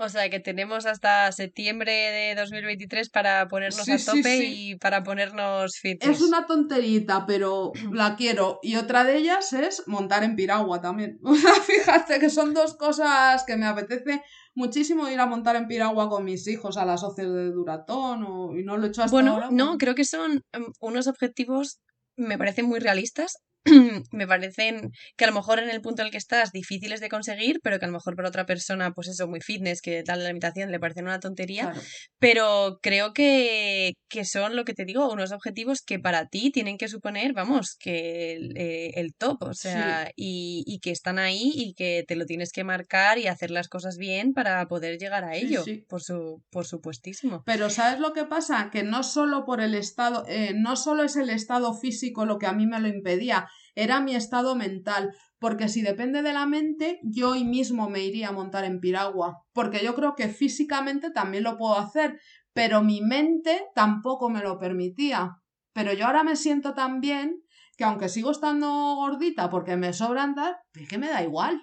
O 0.00 0.08
sea 0.08 0.30
que 0.30 0.38
tenemos 0.38 0.86
hasta 0.86 1.30
septiembre 1.32 1.92
de 1.92 2.34
2023 2.36 3.10
para 3.10 3.48
ponernos 3.48 3.88
a 3.88 3.98
tope 3.98 4.44
y 4.44 4.76
para 4.76 5.02
ponernos 5.02 5.76
fit. 5.76 6.02
Es 6.04 6.20
una 6.20 6.46
tonterita, 6.46 7.26
pero 7.26 7.72
la 7.92 8.14
quiero. 8.14 8.60
Y 8.62 8.76
otra 8.76 9.02
de 9.02 9.16
ellas 9.16 9.52
es 9.52 9.82
montar 9.86 10.22
en 10.22 10.36
piragua 10.36 10.80
también. 10.80 11.18
O 11.28 11.34
sea, 11.34 11.54
fíjate 11.54 12.18
que 12.18 12.30
son 12.30 12.54
dos 12.54 12.74
cosas 12.76 13.44
que 13.44 13.56
me 13.56 13.66
apetece 13.66 14.22
muchísimo 14.54 15.08
ir 15.08 15.20
a 15.20 15.26
montar 15.26 15.56
en 15.56 15.68
piragua 15.68 16.08
con 16.08 16.24
mis 16.24 16.46
hijos 16.48 16.76
a 16.76 16.84
las 16.84 17.00
socios 17.00 17.32
de 17.32 17.50
Duratón 17.50 18.24
o, 18.24 18.56
y 18.56 18.64
no 18.64 18.76
lo 18.76 18.86
he 18.86 18.88
hecho 18.88 19.02
hasta 19.02 19.14
bueno, 19.14 19.34
ahora. 19.34 19.46
Bueno, 19.46 19.72
no, 19.72 19.78
creo 19.78 19.94
que 19.94 20.04
son 20.04 20.42
em, 20.52 20.66
unos 20.80 21.06
objetivos 21.06 21.80
me 22.18 22.36
parecen 22.36 22.66
muy 22.66 22.80
realistas 22.80 23.38
me 24.12 24.26
parecen 24.26 24.90
que 25.16 25.24
a 25.24 25.28
lo 25.28 25.34
mejor 25.34 25.58
en 25.58 25.70
el 25.70 25.80
punto 25.80 26.02
en 26.02 26.06
el 26.06 26.12
que 26.12 26.18
estás 26.18 26.52
difíciles 26.52 27.00
de 27.00 27.08
conseguir, 27.08 27.60
pero 27.62 27.78
que 27.78 27.84
a 27.84 27.88
lo 27.88 27.94
mejor 27.94 28.16
para 28.16 28.28
otra 28.28 28.46
persona, 28.46 28.92
pues 28.92 29.08
eso, 29.08 29.28
muy 29.28 29.40
fitness, 29.40 29.82
que 29.82 30.02
tal 30.02 30.22
la 30.22 30.28
limitación 30.28 30.70
le 30.70 30.80
parecen 30.80 31.04
una 31.04 31.20
tontería, 31.20 31.72
pero 32.18 32.78
creo 32.82 33.12
que, 33.12 33.94
que, 34.08 34.24
son, 34.24 34.56
lo 34.56 34.64
que 34.64 34.74
te 34.74 34.84
digo, 34.84 35.10
unos 35.12 35.32
objetivos 35.32 35.82
que 35.82 35.98
para 35.98 36.26
ti 36.28 36.50
tienen 36.50 36.78
que 36.78 36.88
suponer, 36.88 37.32
vamos, 37.32 37.76
que 37.78 38.34
el, 38.34 38.52
eh, 38.56 39.08
top, 39.18 39.42
o 39.42 39.54
sea, 39.54 40.10
y, 40.16 40.62
y, 40.66 40.78
que 40.80 40.90
están 40.90 41.18
ahí 41.18 41.52
y 41.54 41.74
que 41.74 42.04
te 42.06 42.14
lo 42.14 42.24
tienes 42.24 42.52
que 42.52 42.64
marcar 42.64 43.18
y 43.18 43.26
hacer 43.26 43.50
las 43.50 43.68
cosas 43.68 43.96
bien 43.96 44.32
para 44.32 44.66
poder 44.68 44.98
llegar 44.98 45.24
a 45.24 45.34
ello, 45.34 45.64
por, 45.88 46.02
su, 46.02 46.42
por 46.50 46.66
supuestísimo. 46.66 47.42
Pero 47.44 47.70
¿sabes 47.70 48.00
lo 48.00 48.12
que 48.12 48.24
pasa? 48.24 48.70
Que 48.70 48.82
no 48.82 49.02
solo 49.02 49.44
por 49.44 49.60
el 49.60 49.74
estado, 49.74 50.24
eh, 50.28 50.52
no 50.54 50.76
solo 50.76 51.02
es 51.02 51.16
el 51.16 51.30
estado 51.30 51.74
físico 51.74 52.26
lo 52.26 52.38
que 52.38 52.46
a 52.46 52.52
mí 52.52 52.66
me 52.66 52.80
lo 52.80 52.88
impedía, 52.88 53.47
era 53.74 54.00
mi 54.00 54.14
estado 54.14 54.54
mental, 54.54 55.14
porque 55.38 55.68
si 55.68 55.82
depende 55.82 56.22
de 56.22 56.32
la 56.32 56.46
mente, 56.46 57.00
yo 57.02 57.30
hoy 57.30 57.44
mismo 57.44 57.88
me 57.88 58.04
iría 58.04 58.28
a 58.28 58.32
montar 58.32 58.64
en 58.64 58.80
piragua, 58.80 59.42
porque 59.52 59.84
yo 59.84 59.94
creo 59.94 60.14
que 60.14 60.28
físicamente 60.28 61.10
también 61.10 61.44
lo 61.44 61.56
puedo 61.56 61.76
hacer, 61.78 62.18
pero 62.52 62.82
mi 62.82 63.00
mente 63.00 63.66
tampoco 63.74 64.30
me 64.30 64.42
lo 64.42 64.58
permitía. 64.58 65.36
Pero 65.72 65.92
yo 65.92 66.06
ahora 66.06 66.24
me 66.24 66.34
siento 66.34 66.74
tan 66.74 67.00
bien 67.00 67.40
que 67.76 67.84
aunque 67.84 68.08
sigo 68.08 68.32
estando 68.32 68.96
gordita 68.96 69.48
porque 69.48 69.76
me 69.76 69.92
sobra 69.92 70.24
andar, 70.24 70.56
es 70.74 70.88
que 70.88 70.98
me 70.98 71.08
da 71.08 71.22
igual. 71.22 71.60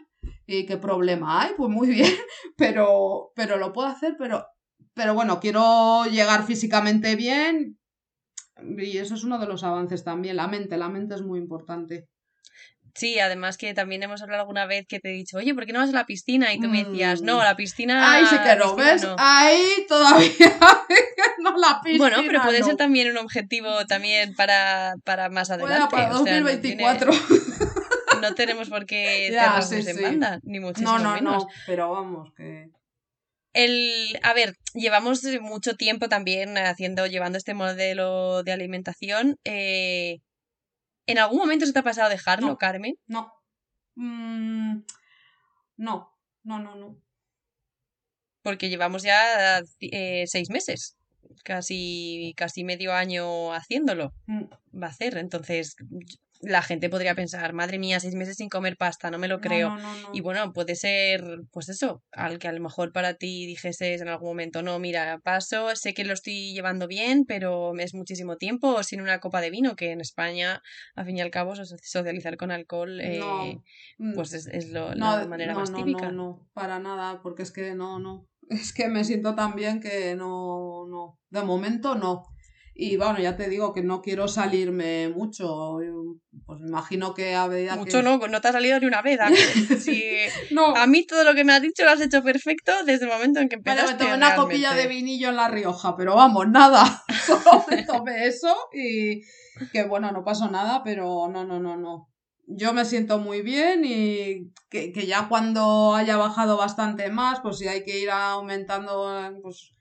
¿Y 0.48 0.65
qué 0.65 0.78
problema 0.78 1.41
hay? 1.41 1.52
Pues 1.58 1.69
muy 1.69 1.88
bien, 1.89 2.13
pero, 2.56 3.32
pero 3.36 3.58
lo 3.58 3.74
puedo 3.74 3.89
hacer, 3.89 4.15
pero, 4.17 4.45
pero 4.93 5.13
bueno, 5.13 5.39
quiero 5.39 6.06
llegar 6.06 6.45
físicamente 6.45 7.15
bien, 7.17 7.78
y 8.78 8.98
eso 8.98 9.15
es 9.15 9.24
uno 9.24 9.39
de 9.39 9.48
los 9.48 9.63
avances 9.63 10.04
también, 10.04 10.38
la 10.38 10.48
mente, 10.48 10.78
la 10.78 10.89
mente 10.89 11.15
es 11.15 11.22
muy 11.22 11.39
importante. 11.39 12.08
Sí, 12.96 13.20
además 13.20 13.58
que 13.58 13.74
también 13.74 14.02
hemos 14.04 14.22
hablado 14.22 14.44
alguna 14.44 14.65
vez 14.65 14.88
que 14.88 15.02
te 15.02 15.10
he 15.10 15.12
dicho, 15.12 15.38
oye, 15.38 15.54
¿por 15.54 15.65
qué 15.65 15.74
no 15.74 15.80
vas 15.80 15.89
a 15.89 15.91
la 15.91 16.06
piscina? 16.06 16.54
Y 16.54 16.62
tú 16.62 16.70
me 16.70 16.86
decías, 16.86 17.22
no, 17.22 17.39
mm. 17.39 17.44
la 17.44 17.56
piscina. 17.58 18.13
Ahí 18.13 18.26
sí 18.26 18.38
que 18.38 18.56
no, 18.56 18.74
¿ves? 18.74 19.06
Ahí 19.18 19.86
todavía 19.89 20.30
no 21.39 21.58
la 21.58 21.82
piscina. 21.84 22.08
Bueno, 22.08 22.24
pero 22.26 22.41
puede 22.44 22.63
ser 22.63 22.78
también 22.78 23.12
un 23.12 23.18
objetivo 23.18 23.86
también 23.86 24.34
para, 24.34 24.96
para 25.04 25.30
más 25.30 25.52
adelante. 25.52 25.88
para 25.91 26.10
2024. 26.12 27.12
no, 28.22 28.34
tenemos 28.34 28.70
por 28.70 28.86
qué 28.86 29.28
cerrarnos 29.30 29.72
en 29.74 30.02
banda, 30.02 30.39
ni 30.44 30.62
muchísimo 30.62 30.98
no, 30.98 31.20
no, 31.20 31.22
No, 31.22 31.48
pero 31.65 31.91
vamos, 31.91 32.34
que. 32.34 32.70
El, 33.56 34.20
a 34.22 34.34
ver, 34.34 34.58
llevamos 34.74 35.24
mucho 35.39 35.78
tiempo 35.78 36.10
también 36.10 36.58
haciendo, 36.58 37.08
llevando 37.08 37.38
este 37.38 37.54
modelo 37.54 38.44
de 38.44 38.52
alimentación. 38.52 39.38
Eh, 39.46 40.20
¿En 41.08 41.20
algún 41.20 41.38
momento 41.39 41.65
se 41.65 41.72
te 41.72 41.80
ha 41.80 41.84
pasado 41.84 42.10
dejarlo, 42.10 42.58
Carmen? 42.58 42.96
No. 43.08 43.32
Mm, 43.96 44.80
no, 45.78 46.12
no, 46.44 46.60
no, 46.60 46.76
no. 46.76 47.02
Porque 48.41 48.68
llevamos 48.68 49.04
ya 49.04 49.62
eh, 49.80 50.26
seis 50.28 50.50
meses, 50.50 50.98
casi, 51.46 52.34
casi 52.36 52.65
medio 52.65 52.91
año 52.91 53.54
haciéndolo. 53.54 54.12
Mm. 54.28 54.44
Va 54.84 54.88
a 54.88 54.89
hacer. 54.89 55.18
Entonces, 55.18 55.78
la 56.45 56.62
gente 56.62 56.89
podría 56.89 57.15
pensar, 57.15 57.53
madre 57.53 57.79
mía, 57.79 57.99
seis 57.99 58.15
meses 58.15 58.38
sin 58.38 58.49
comer 58.49 58.77
pasta, 58.77 59.12
no 59.12 59.17
me 59.17 59.27
lo 59.27 59.41
creo. 59.41 59.75
y 60.13 60.21
bueno, 60.21 60.53
puede 60.53 60.75
ser, 60.75 61.41
pues 61.51 61.69
eso, 61.69 62.03
al 62.12 62.39
que 62.39 62.47
a 62.47 62.51
lo 62.51 62.62
mejor 62.62 62.91
para 62.91 63.15
ti 63.15 63.45
dijeses 63.45 64.01
en 64.01 64.08
algún 64.08 64.29
momento, 64.29 64.62
no, 64.62 64.79
mira, 64.79 65.19
paso, 65.23 65.75
sé 65.75 65.93
que 65.93 66.05
lo 66.05 66.13
estoy 66.13 66.53
llevando 66.53 66.88
bien, 66.88 67.25
pero 67.25 67.77
es 67.77 67.93
muchísimo 67.93 68.38
tiempo, 68.38 68.75
o 68.75 68.84
sin 68.84 69.01
una 69.01 69.19
copa 69.19 69.41
de 69.41 69.49
vino, 69.49 69.75
que 69.75 69.91
en 69.91 70.01
España, 70.01 70.62
a 70.95 71.03
fin 71.03 71.17
y 71.17 71.21
al 71.21 71.31
cabo, 71.31 71.55
socializar 71.55 72.38
con 72.38 72.51
alcohol, 72.51 72.99
eh, 73.01 73.62
mm, 73.97 74.13
pues 74.13 74.34
es, 74.34 74.69
lo, 74.69 74.93
la 74.93 75.25
manera 75.27 75.55
más 75.55 75.73
típica. 75.73 76.12
No, 76.12 76.12
no, 76.12 76.49
para 76.53 76.79
nada, 76.79 77.21
porque 77.21 77.43
es 77.43 77.51
que 77.51 77.73
no, 77.75 77.99
no. 77.99 78.27
Es 78.49 78.73
que 78.73 78.88
me 78.88 79.03
siento 79.03 79.34
tan 79.34 79.55
bien 79.55 79.81
que 79.81 80.15
no, 80.15 80.86
no. 80.88 81.19
De 81.29 81.41
momento 81.41 81.95
no. 81.95 82.35
Y 82.78 82.98
bueno, 82.98 83.20
ya 83.20 83.38
te 83.38 83.48
digo 83.48 83.72
que 83.72 83.82
no 83.82 84.02
quiero 84.02 84.28
salirme 84.28 85.08
mucho. 85.08 85.78
Pues 86.46 86.60
me 86.60 86.68
imagino 86.68 87.14
que 87.14 87.34
a 87.34 87.48
medida 87.48 87.78
Mucho 87.78 88.02
no, 88.02 88.18
no 88.18 88.42
te 88.42 88.50
ha 88.50 88.52
salido 88.52 88.78
ni 88.82 88.86
una 88.86 89.02
vez. 89.02 89.18
A 89.22 89.30
mí, 89.30 89.38
no. 90.52 90.76
a 90.76 90.86
mí 90.86 91.08
todo 91.08 91.24
lo 91.24 91.34
que 91.34 91.46
me 91.46 91.54
has 91.54 91.62
dicho 91.62 91.86
lo 91.86 91.92
has 91.92 92.02
hecho 92.02 92.22
perfecto 92.22 92.74
desde 92.86 93.06
el 93.06 93.12
momento 93.12 93.40
en 93.40 93.48
que 93.48 93.56
empezaste. 93.56 93.86
Vale, 93.86 93.94
me 93.94 94.04
tomé 94.04 94.18
una 94.18 94.36
copilla 94.36 94.74
de 94.74 94.88
vinillo 94.88 95.30
en 95.30 95.38
La 95.38 95.48
Rioja, 95.48 95.96
pero 95.96 96.16
vamos, 96.16 96.50
nada. 96.50 97.06
Solo 97.26 97.64
me 97.70 97.84
tomé 97.84 98.28
eso 98.28 98.54
y 98.74 99.22
que 99.72 99.84
bueno, 99.86 100.12
no 100.12 100.26
pasó 100.26 100.52
nada, 100.52 100.84
pero 100.84 101.30
no, 101.32 101.46
no, 101.46 101.62
no, 101.62 101.78
no. 101.78 102.10
Yo 102.46 102.74
me 102.74 102.84
siento 102.84 103.20
muy 103.20 103.42
bien 103.42 103.86
y 103.86 104.52
que, 104.70 104.92
que 104.92 105.08
ya 105.08 105.30
cuando 105.30 105.96
haya 105.96 106.18
bajado 106.18 106.58
bastante 106.58 107.10
más, 107.10 107.40
pues 107.40 107.58
si 107.58 107.70
hay 107.70 107.86
que 107.86 108.00
ir 108.00 108.12
aumentando, 108.12 109.40
pues 109.42 109.75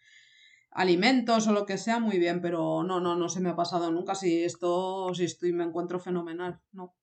alimentos 0.75 1.47
o 1.47 1.53
lo 1.53 1.65
que 1.67 1.79
sea, 1.79 2.01
muy 2.01 2.19
bien, 2.19 2.41
pero 2.41 2.83
no, 2.85 3.01
no, 3.01 3.17
no 3.17 3.29
se 3.29 3.41
me 3.41 3.51
ha 3.51 3.57
pasado 3.57 3.91
nunca. 3.91 4.15
Si 4.15 4.43
esto, 4.45 5.15
si 5.15 5.25
estoy, 5.25 5.53
me 5.53 5.65
encuentro 5.65 5.99
fenomenal, 6.01 6.61
no. 6.73 6.95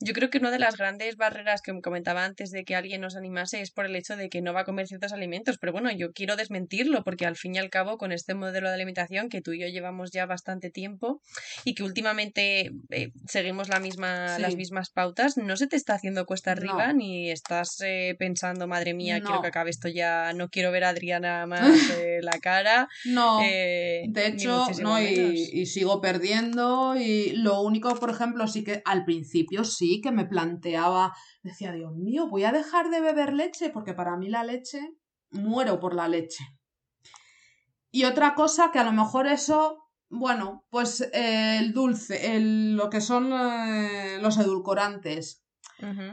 Yo 0.00 0.12
creo 0.12 0.30
que 0.30 0.38
una 0.38 0.52
de 0.52 0.60
las 0.60 0.76
grandes 0.76 1.16
barreras 1.16 1.60
que 1.60 1.72
me 1.72 1.80
comentaba 1.80 2.24
antes 2.24 2.52
de 2.52 2.64
que 2.64 2.76
alguien 2.76 3.00
nos 3.00 3.16
animase 3.16 3.60
es 3.60 3.72
por 3.72 3.84
el 3.84 3.96
hecho 3.96 4.16
de 4.16 4.28
que 4.28 4.40
no 4.40 4.52
va 4.52 4.60
a 4.60 4.64
comer 4.64 4.86
ciertos 4.86 5.12
alimentos. 5.12 5.58
Pero 5.58 5.72
bueno, 5.72 5.90
yo 5.90 6.12
quiero 6.12 6.36
desmentirlo 6.36 7.02
porque 7.02 7.26
al 7.26 7.34
fin 7.34 7.56
y 7.56 7.58
al 7.58 7.68
cabo 7.68 7.98
con 7.98 8.12
este 8.12 8.34
modelo 8.34 8.68
de 8.68 8.74
alimentación 8.74 9.28
que 9.28 9.40
tú 9.40 9.52
y 9.52 9.60
yo 9.60 9.66
llevamos 9.66 10.12
ya 10.12 10.24
bastante 10.26 10.70
tiempo 10.70 11.20
y 11.64 11.74
que 11.74 11.82
últimamente 11.82 12.70
eh, 12.90 13.10
seguimos 13.26 13.68
la 13.68 13.80
misma, 13.80 14.38
las 14.38 14.54
mismas 14.54 14.90
pautas, 14.90 15.36
no 15.36 15.56
se 15.56 15.66
te 15.66 15.74
está 15.74 15.94
haciendo 15.94 16.26
cuesta 16.26 16.52
arriba 16.52 16.92
ni 16.92 17.30
estás 17.30 17.80
eh, 17.80 18.14
pensando, 18.18 18.68
madre 18.68 18.94
mía, 18.94 19.20
quiero 19.20 19.42
que 19.42 19.48
acabe 19.48 19.70
esto 19.70 19.88
ya, 19.88 20.32
no 20.32 20.48
quiero 20.48 20.70
ver 20.70 20.84
a 20.84 20.90
Adriana 20.90 21.46
más 21.46 21.68
eh, 21.98 22.20
la 22.22 22.38
cara. 22.38 22.88
No, 23.04 23.40
de 23.40 24.26
hecho, 24.26 24.66
no, 24.80 25.00
y, 25.02 25.50
y 25.52 25.66
sigo 25.66 26.00
perdiendo 26.00 26.94
y 26.96 27.32
lo 27.32 27.62
único, 27.62 27.94
por 27.96 28.10
ejemplo, 28.10 28.46
sí 28.46 28.62
que 28.62 28.80
al 28.84 29.04
principio 29.04 29.64
sí 29.64 29.87
que 30.00 30.12
me 30.12 30.24
planteaba, 30.24 31.14
decía, 31.42 31.72
Dios 31.72 31.94
mío, 31.94 32.28
voy 32.28 32.44
a 32.44 32.52
dejar 32.52 32.90
de 32.90 33.00
beber 33.00 33.32
leche 33.32 33.70
porque 33.70 33.94
para 33.94 34.16
mí 34.16 34.28
la 34.28 34.44
leche, 34.44 34.80
muero 35.30 35.80
por 35.80 35.94
la 35.94 36.08
leche. 36.08 36.44
Y 37.90 38.04
otra 38.04 38.34
cosa 38.34 38.70
que 38.70 38.78
a 38.78 38.84
lo 38.84 38.92
mejor 38.92 39.26
eso, 39.26 39.88
bueno, 40.10 40.64
pues 40.70 41.00
eh, 41.12 41.58
el 41.58 41.72
dulce, 41.72 42.36
el, 42.36 42.76
lo 42.76 42.90
que 42.90 43.00
son 43.00 43.32
eh, 43.32 44.18
los 44.20 44.38
edulcorantes. 44.38 45.44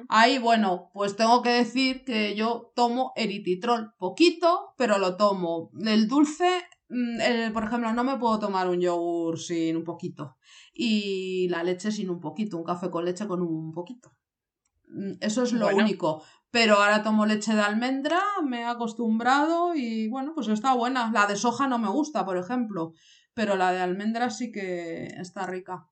Ahí, 0.10 0.38
bueno, 0.38 0.92
pues 0.94 1.16
tengo 1.16 1.42
que 1.42 1.50
decir 1.50 2.04
que 2.06 2.36
yo 2.36 2.72
tomo 2.76 3.14
erititrol, 3.16 3.96
poquito, 3.98 4.76
pero 4.78 5.00
lo 5.00 5.18
tomo. 5.18 5.72
El 5.84 6.08
dulce, 6.08 6.64
mm, 6.89 7.54
por 7.54 7.65
ejemplo, 7.65 7.93
no 7.93 8.04
me 8.04 8.17
puedo 8.17 8.39
tomar 8.39 8.69
un 8.69 8.82
yogur 8.82 9.39
sin 9.39 9.76
un 9.78 9.84
poquito 9.84 10.38
y 10.74 11.48
la 11.50 11.63
leche 11.63 11.91
sin 11.91 12.10
un 12.10 12.19
poquito, 12.19 12.58
un 12.58 12.63
café 12.63 12.89
con 12.89 13.06
leche 13.06 13.28
con 13.28 13.41
un 13.41 13.71
poquito. 13.71 14.15
Mm, 14.88 15.13
eso 15.21 15.43
es 15.43 15.54
lo 15.54 15.67
único. 15.67 16.24
Pero 16.52 16.76
ahora 16.76 17.04
tomo 17.04 17.26
leche 17.26 17.54
de 17.54 17.62
almendra, 17.62 18.21
me 18.43 18.62
he 18.62 18.65
acostumbrado 18.65 19.76
y 19.76 20.08
bueno, 20.08 20.34
pues 20.34 20.48
está 20.48 20.74
buena. 20.74 21.12
La 21.13 21.28
de 21.28 21.36
soja 21.36 21.67
no 21.67 21.78
me 21.80 21.89
gusta, 21.89 22.26
por 22.26 22.38
ejemplo, 22.38 22.93
pero 23.34 23.56
la 23.58 23.71
de 23.74 23.82
almendra 23.82 24.30
sí 24.30 24.52
que 24.52 25.08
está 25.19 25.45
rica. 25.45 25.89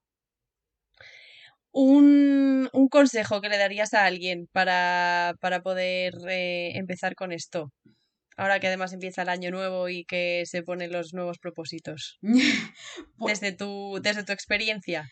Un, 1.72 2.70
un 2.72 2.88
consejo 2.88 3.42
que 3.42 3.50
le 3.50 3.58
darías 3.58 3.94
a 3.94 4.06
alguien 4.06 4.48
para, 4.52 5.36
para 5.42 5.62
poder 5.64 6.14
eh, 6.30 6.78
empezar 6.78 7.16
con 7.16 7.32
esto. 7.32 7.72
Ahora 8.38 8.60
que 8.60 8.68
además 8.68 8.94
empieza 8.94 9.22
el 9.22 9.30
año 9.30 9.52
nuevo 9.52 9.90
y 9.90 10.06
que 10.06 10.44
se 10.46 10.64
ponen 10.64 10.92
los 10.92 11.14
nuevos 11.14 11.40
propósitos. 11.40 12.20
Pues 13.18 13.40
desde, 13.40 13.56
tu, 13.56 14.00
desde 14.02 14.24
tu 14.24 14.34
experiencia 14.34 15.10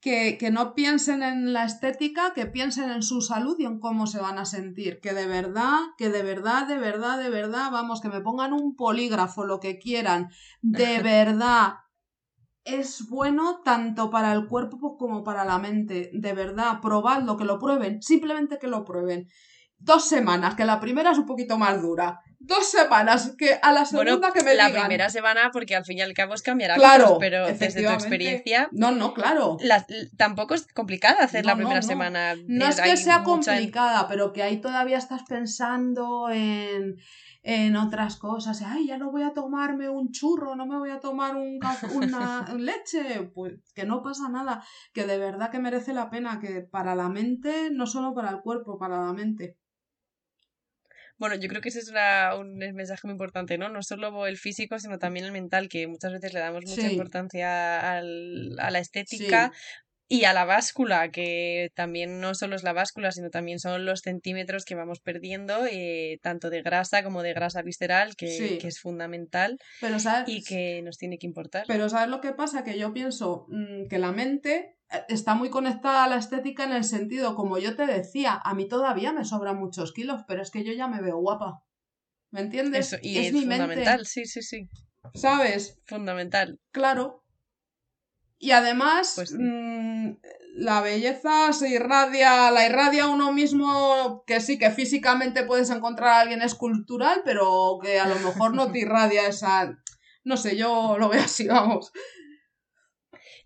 que, 0.00 0.38
que, 0.38 0.50
no 0.50 0.74
piensen 0.74 1.22
en 1.22 1.52
la 1.52 1.64
estética, 1.64 2.32
que 2.34 2.46
piensen 2.46 2.90
en 2.90 3.02
su 3.02 3.20
salud 3.20 3.56
y 3.58 3.66
en 3.66 3.78
cómo 3.80 4.06
se 4.06 4.20
van 4.20 4.38
a 4.38 4.44
sentir. 4.44 5.00
Que 5.00 5.12
de 5.12 5.26
verdad, 5.26 5.78
que 5.98 6.08
de 6.08 6.22
verdad, 6.22 6.66
de 6.66 6.78
verdad, 6.78 7.18
de 7.18 7.30
verdad, 7.30 7.70
vamos, 7.70 8.00
que 8.00 8.08
me 8.08 8.20
pongan 8.20 8.52
un 8.52 8.76
polígrafo, 8.76 9.44
lo 9.44 9.60
que 9.60 9.78
quieran. 9.78 10.28
De 10.62 10.98
verdad, 11.02 11.74
es 12.64 13.08
bueno 13.08 13.60
tanto 13.62 14.10
para 14.10 14.32
el 14.32 14.46
cuerpo 14.46 14.96
como 14.96 15.22
para 15.22 15.44
la 15.44 15.58
mente. 15.58 16.10
De 16.14 16.32
verdad, 16.32 16.80
probadlo, 16.80 17.36
que 17.36 17.44
lo 17.44 17.58
prueben, 17.58 18.00
simplemente 18.00 18.58
que 18.58 18.68
lo 18.68 18.84
prueben. 18.84 19.26
Dos 19.78 20.06
semanas, 20.06 20.54
que 20.54 20.64
la 20.64 20.80
primera 20.80 21.10
es 21.10 21.18
un 21.18 21.26
poquito 21.26 21.58
más 21.58 21.80
dura 21.80 22.20
dos 22.40 22.70
semanas, 22.70 23.34
que 23.38 23.58
a 23.62 23.72
la 23.72 23.84
segunda 23.84 24.32
que 24.32 24.42
me 24.42 24.54
la 24.54 24.70
primera 24.70 25.10
semana, 25.10 25.50
porque 25.52 25.76
al 25.76 25.84
fin 25.84 25.98
y 25.98 26.00
al 26.00 26.14
cabo 26.14 26.34
es 26.34 26.42
cambiar 26.42 26.74
claro, 26.74 27.18
pero 27.20 27.46
desde 27.46 27.82
tu 27.82 27.88
experiencia... 27.90 28.68
No, 28.72 28.90
no, 28.90 29.14
claro. 29.14 29.58
tampoco 30.16 30.54
es 30.54 30.66
complicada 30.72 31.24
hacer 31.24 31.46
la 31.46 31.54
primera 31.54 31.82
semana. 31.82 32.34
No 32.46 32.66
es 32.66 32.80
que 32.80 32.96
sea 32.96 33.22
complicada, 33.22 34.08
pero 34.08 34.32
que 34.32 34.42
ahí 34.42 34.60
todavía 34.60 34.98
estás 34.98 35.22
pensando 35.28 36.30
en 36.30 36.96
en 37.42 37.74
otras 37.76 38.16
cosas, 38.16 38.60
ay, 38.62 38.86
ya 38.86 38.98
no 38.98 39.10
voy 39.10 39.22
a 39.22 39.32
tomarme 39.32 39.88
un 39.88 40.10
churro, 40.10 40.56
no 40.56 40.66
me 40.66 40.76
voy 40.76 40.90
a 40.90 41.00
tomar 41.00 41.36
un 41.36 41.58
una 41.94 42.46
leche, 42.58 43.30
pues 43.34 43.54
que 43.74 43.86
no 43.86 44.02
pasa 44.02 44.28
nada, 44.28 44.62
que 44.92 45.06
de 45.06 45.18
verdad 45.18 45.50
que 45.50 45.58
merece 45.58 45.94
la 45.94 46.10
pena, 46.10 46.38
que 46.38 46.60
para 46.60 46.94
la 46.94 47.08
mente, 47.08 47.70
no 47.70 47.86
solo 47.86 48.12
para 48.14 48.30
el 48.30 48.40
cuerpo, 48.42 48.78
para 48.78 49.02
la 49.02 49.12
mente. 49.14 49.56
Bueno, 51.20 51.34
yo 51.34 51.50
creo 51.50 51.60
que 51.60 51.68
ese 51.68 51.80
es 51.80 51.92
un 52.38 52.56
mensaje 52.56 53.06
muy 53.06 53.12
importante, 53.12 53.58
¿no? 53.58 53.68
No 53.68 53.82
solo 53.82 54.26
el 54.26 54.38
físico, 54.38 54.78
sino 54.78 54.98
también 54.98 55.26
el 55.26 55.32
mental, 55.32 55.68
que 55.68 55.86
muchas 55.86 56.12
veces 56.12 56.32
le 56.32 56.40
damos 56.40 56.64
mucha 56.64 56.90
importancia 56.90 57.92
al, 57.92 58.56
a 58.58 58.70
la 58.70 58.78
estética, 58.78 59.52
y 60.12 60.24
a 60.24 60.32
la 60.32 60.44
báscula, 60.44 61.12
que 61.12 61.70
también 61.76 62.18
no 62.18 62.34
solo 62.34 62.56
es 62.56 62.64
la 62.64 62.72
báscula, 62.72 63.12
sino 63.12 63.30
también 63.30 63.60
son 63.60 63.86
los 63.86 64.00
centímetros 64.00 64.64
que 64.64 64.74
vamos 64.74 64.98
perdiendo, 64.98 65.64
eh, 65.70 66.18
tanto 66.20 66.50
de 66.50 66.62
grasa 66.62 67.04
como 67.04 67.22
de 67.22 67.32
grasa 67.32 67.62
visceral, 67.62 68.16
que, 68.16 68.58
que 68.60 68.66
es 68.66 68.80
fundamental 68.80 69.56
y 70.26 70.42
que 70.42 70.82
nos 70.82 70.98
tiene 70.98 71.16
que 71.16 71.28
importar. 71.28 71.64
Pero 71.68 71.88
¿sabes 71.88 72.08
lo 72.08 72.20
que 72.20 72.32
pasa? 72.32 72.64
Que 72.64 72.76
yo 72.76 72.92
pienso 72.92 73.46
mm, 73.50 73.86
que 73.88 74.00
la 74.00 74.10
mente 74.10 74.76
está 75.08 75.36
muy 75.36 75.48
conectada 75.48 76.02
a 76.02 76.08
la 76.08 76.16
estética 76.16 76.64
en 76.64 76.72
el 76.72 76.82
sentido, 76.82 77.36
como 77.36 77.58
yo 77.58 77.76
te 77.76 77.86
decía, 77.86 78.34
a 78.34 78.52
mí 78.54 78.66
todavía 78.66 79.12
me 79.12 79.24
sobran 79.24 79.58
muchos 79.58 79.92
kilos, 79.92 80.22
pero 80.26 80.42
es 80.42 80.50
que 80.50 80.64
yo 80.64 80.72
ya 80.72 80.88
me 80.88 81.00
veo 81.00 81.18
guapa. 81.18 81.62
¿Me 82.32 82.40
entiendes? 82.40 82.98
y 83.00 83.18
es, 83.18 83.32
mi 83.32 83.42
fundamental, 83.42 84.04
sí, 84.06 84.24
sí, 84.24 84.42
sí. 84.42 84.68
¿Sabes? 85.14 85.80
Fundamental. 85.86 86.58
Claro. 86.72 87.19
Y 88.42 88.52
además, 88.52 89.12
pues 89.16 89.34
mm, 89.38 90.12
la 90.54 90.80
belleza 90.80 91.52
se 91.52 91.68
irradia, 91.68 92.50
la 92.50 92.64
irradia 92.64 93.06
uno 93.06 93.34
mismo, 93.34 94.24
que 94.26 94.40
sí, 94.40 94.58
que 94.58 94.70
físicamente 94.70 95.44
puedes 95.44 95.68
encontrar 95.68 96.08
a 96.08 96.20
alguien 96.20 96.40
escultural, 96.40 97.20
pero 97.22 97.78
que 97.82 98.00
a 98.00 98.08
lo 98.08 98.14
mejor 98.14 98.54
no 98.54 98.72
te 98.72 98.78
irradia 98.80 99.28
esa... 99.28 99.78
No 100.24 100.38
sé, 100.38 100.56
yo 100.56 100.96
lo 100.98 101.10
veo 101.10 101.20
así, 101.22 101.46
vamos. 101.48 101.92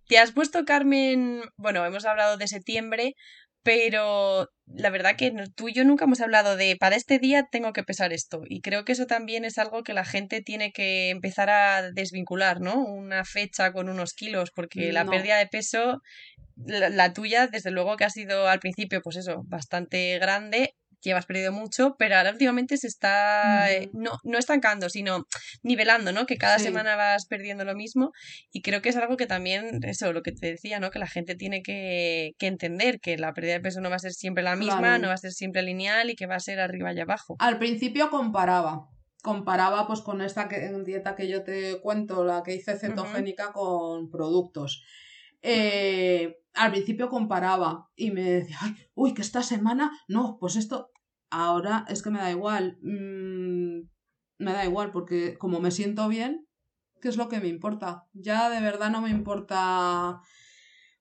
Te 0.07 0.19
has 0.19 0.31
puesto, 0.31 0.65
Carmen, 0.65 1.43
bueno, 1.57 1.85
hemos 1.85 2.05
hablado 2.05 2.37
de 2.37 2.47
septiembre, 2.47 3.17
pero 3.65 4.51
la 4.67 4.91
verdad 4.91 5.17
que 5.17 5.33
tú 5.57 5.69
y 5.69 5.73
yo 5.73 5.85
nunca 5.85 6.05
hemos 6.05 6.21
hablado 6.21 6.57
de 6.57 6.77
para 6.79 6.97
este 6.97 7.19
día 7.19 7.49
tengo 7.51 7.73
que 7.73 7.83
pesar 7.83 8.13
esto 8.13 8.43
y 8.47 8.61
creo 8.61 8.85
que 8.85 8.93
eso 8.93 9.07
también 9.07 9.45
es 9.45 9.59
algo 9.59 9.83
que 9.83 9.95
la 9.95 10.05
gente 10.05 10.43
tiene 10.43 10.71
que 10.71 11.09
empezar 11.11 11.51
a 11.51 11.91
desvincular, 11.91 12.61
¿no? 12.61 12.85
Una 12.85 13.25
fecha 13.25 13.73
con 13.73 13.89
unos 13.89 14.13
kilos 14.13 14.51
porque 14.55 14.93
la 14.93 15.07
pérdida 15.07 15.39
de 15.39 15.47
peso 15.47 16.03
la, 16.57 16.91
la, 16.91 17.13
tuya 17.13 17.47
desde 17.47 17.71
luego 17.71 17.97
que 17.97 18.05
ha 18.05 18.11
sido 18.11 18.49
al 18.49 18.61
principio 18.61 19.01
pues 19.03 19.17
eso 19.17 19.43
bastante 19.47 20.19
grande 20.19 20.75
llevas 21.11 21.27
perdido 21.27 21.53
mucho, 21.53 21.97
pero 21.99 22.17
ahora 22.17 22.31
últimamente 22.31 22.77
se 22.77 22.87
está 22.87 23.71
eh, 23.73 23.91
no, 23.93 24.19
no 24.25 24.39
estancando, 24.39 24.89
sino 24.89 25.27
nivelando, 25.63 26.13
¿no? 26.13 26.27
Que 26.27 26.37
cada 26.37 26.59
semana 26.59 26.97
vas 26.97 27.27
perdiendo 27.27 27.65
lo 27.65 27.75
mismo 27.75 28.13
y 28.53 28.63
creo 28.63 28.83
que 28.83 28.89
es 28.89 28.97
algo 28.97 29.17
que 29.17 29.27
también, 29.27 29.81
eso, 29.85 30.13
lo 30.13 30.23
que 30.23 30.33
te 30.33 30.49
decía, 30.49 30.81
¿no? 30.81 30.91
Que 30.91 30.99
la 30.99 31.07
gente 31.07 31.35
tiene 31.35 31.63
que, 31.63 32.33
que 32.39 32.47
entender 32.47 33.01
que 33.01 33.17
la 33.19 33.33
pérdida 33.33 33.55
de 33.55 33.61
peso 33.61 33.81
no 33.81 33.91
va 33.91 33.97
a 33.97 34.01
ser 34.01 34.13
siempre 34.13 34.43
la 34.43 34.57
misma, 34.57 34.99
no 34.99 35.09
va 35.09 35.15
a 35.15 35.19
ser 35.19 35.33
siempre 35.33 35.63
lineal 35.63 36.11
y 36.11 36.17
que 36.17 36.27
va 36.27 36.37
a 36.37 36.41
ser 36.41 36.61
arriba 36.61 36.93
y 36.93 37.01
abajo. 37.01 37.37
Al 37.39 37.59
principio 37.59 38.11
comparaba, 38.11 38.89
comparaba 39.23 39.87
pues 39.87 40.01
con 40.01 40.21
esta 40.21 40.49
dieta 40.85 41.15
que 41.17 41.29
yo 41.29 41.43
te 41.45 41.81
cuento, 41.81 42.25
la 42.25 42.43
que 42.43 42.55
hice 42.55 42.77
cetogénica 42.77 43.53
con 43.53 44.11
productos. 44.11 44.85
Eh, 45.43 46.41
al 46.55 46.71
principio 46.71 47.09
comparaba 47.09 47.91
y 47.97 48.11
me 48.11 48.23
decía, 48.23 48.57
Ay, 48.61 48.75
uy, 48.95 49.15
que 49.15 49.23
esta 49.23 49.43
semana, 49.43 49.91
no, 50.09 50.39
pues 50.41 50.57
esto, 50.57 50.91
Ahora 51.37 51.85
es 51.89 52.01
que 52.01 52.11
me 52.11 52.21
da 52.21 52.31
igual. 52.31 52.79
Mm, 52.81 53.89
me 54.39 54.53
da 54.53 54.65
igual 54.65 54.93
porque 54.93 55.37
como 55.37 55.59
me 55.59 55.73
siento 55.73 56.07
bien, 56.09 56.47
¿qué 57.03 57.09
es 57.09 57.17
lo 57.17 57.29
que 57.29 57.41
me 57.41 57.49
importa? 57.49 58.05
Ya 58.13 58.51
de 58.51 58.61
verdad 58.61 58.91
no 58.91 59.03
me 59.03 59.11
importa 59.11 60.21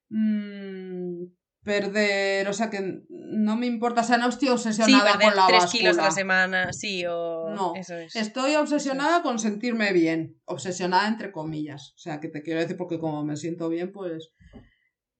mm, 0.10 1.26
perder, 1.64 2.48
o 2.48 2.54
sea 2.54 2.72
que 2.72 3.04
no 3.10 3.56
me 3.56 3.68
importa, 3.68 4.02
o 4.02 4.04
sea, 4.04 4.18
no 4.18 4.28
estoy 4.28 4.50
obsesionada 4.50 5.20
con 5.20 5.36
la 5.36 5.46
tres 5.48 5.66
kilos 5.68 6.00
a 6.00 6.04
la 6.04 6.12
semana, 6.12 6.74
sí, 6.74 7.06
o... 7.06 7.50
No, 7.50 7.74
eso 7.76 7.96
es. 7.96 8.16
estoy 8.16 8.56
obsesionada 8.56 9.22
con 9.22 9.38
sentirme 9.38 9.94
bien, 9.94 10.42
obsesionada 10.46 11.08
entre 11.08 11.32
comillas, 11.32 11.94
o 11.96 12.00
sea, 12.00 12.20
que 12.20 12.30
te 12.30 12.42
quiero 12.42 12.60
decir 12.60 12.76
porque 12.76 13.00
como 13.00 13.24
me 13.24 13.38
siento 13.38 13.70
bien, 13.70 13.92
pues... 13.92 14.34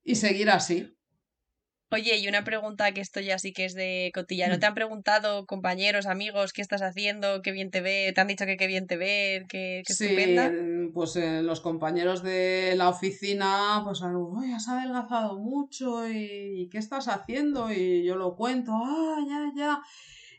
Y 0.06 0.16
seguir 0.16 0.50
así. 0.50 0.93
Oye, 1.94 2.18
y 2.18 2.26
una 2.26 2.42
pregunta 2.42 2.90
que 2.90 3.00
esto 3.00 3.20
ya 3.20 3.38
sí 3.38 3.52
que 3.52 3.66
es 3.66 3.74
de 3.74 4.10
cotilla. 4.12 4.48
¿No 4.48 4.58
te 4.58 4.66
han 4.66 4.74
preguntado 4.74 5.46
compañeros, 5.46 6.06
amigos, 6.06 6.52
qué 6.52 6.60
estás 6.60 6.82
haciendo, 6.82 7.40
qué 7.40 7.52
bien 7.52 7.70
te 7.70 7.80
ve? 7.82 8.10
¿Te 8.12 8.20
han 8.20 8.26
dicho 8.26 8.46
que 8.46 8.56
qué 8.56 8.66
bien 8.66 8.88
te 8.88 8.96
ve, 8.96 9.46
que, 9.48 9.84
sí, 9.86 10.16
pues 10.92 11.14
eh, 11.14 11.40
los 11.42 11.60
compañeros 11.60 12.24
de 12.24 12.74
la 12.76 12.88
oficina, 12.88 13.80
pues, 13.84 14.02
Uy, 14.02 14.52
has 14.52 14.68
adelgazado 14.68 15.38
mucho 15.38 16.10
y, 16.10 16.68
¿qué 16.72 16.78
estás 16.78 17.06
haciendo? 17.06 17.70
Y 17.70 18.04
yo 18.04 18.16
lo 18.16 18.34
cuento, 18.34 18.72
ah, 18.74 19.18
ya, 19.28 19.52
ya. 19.54 19.82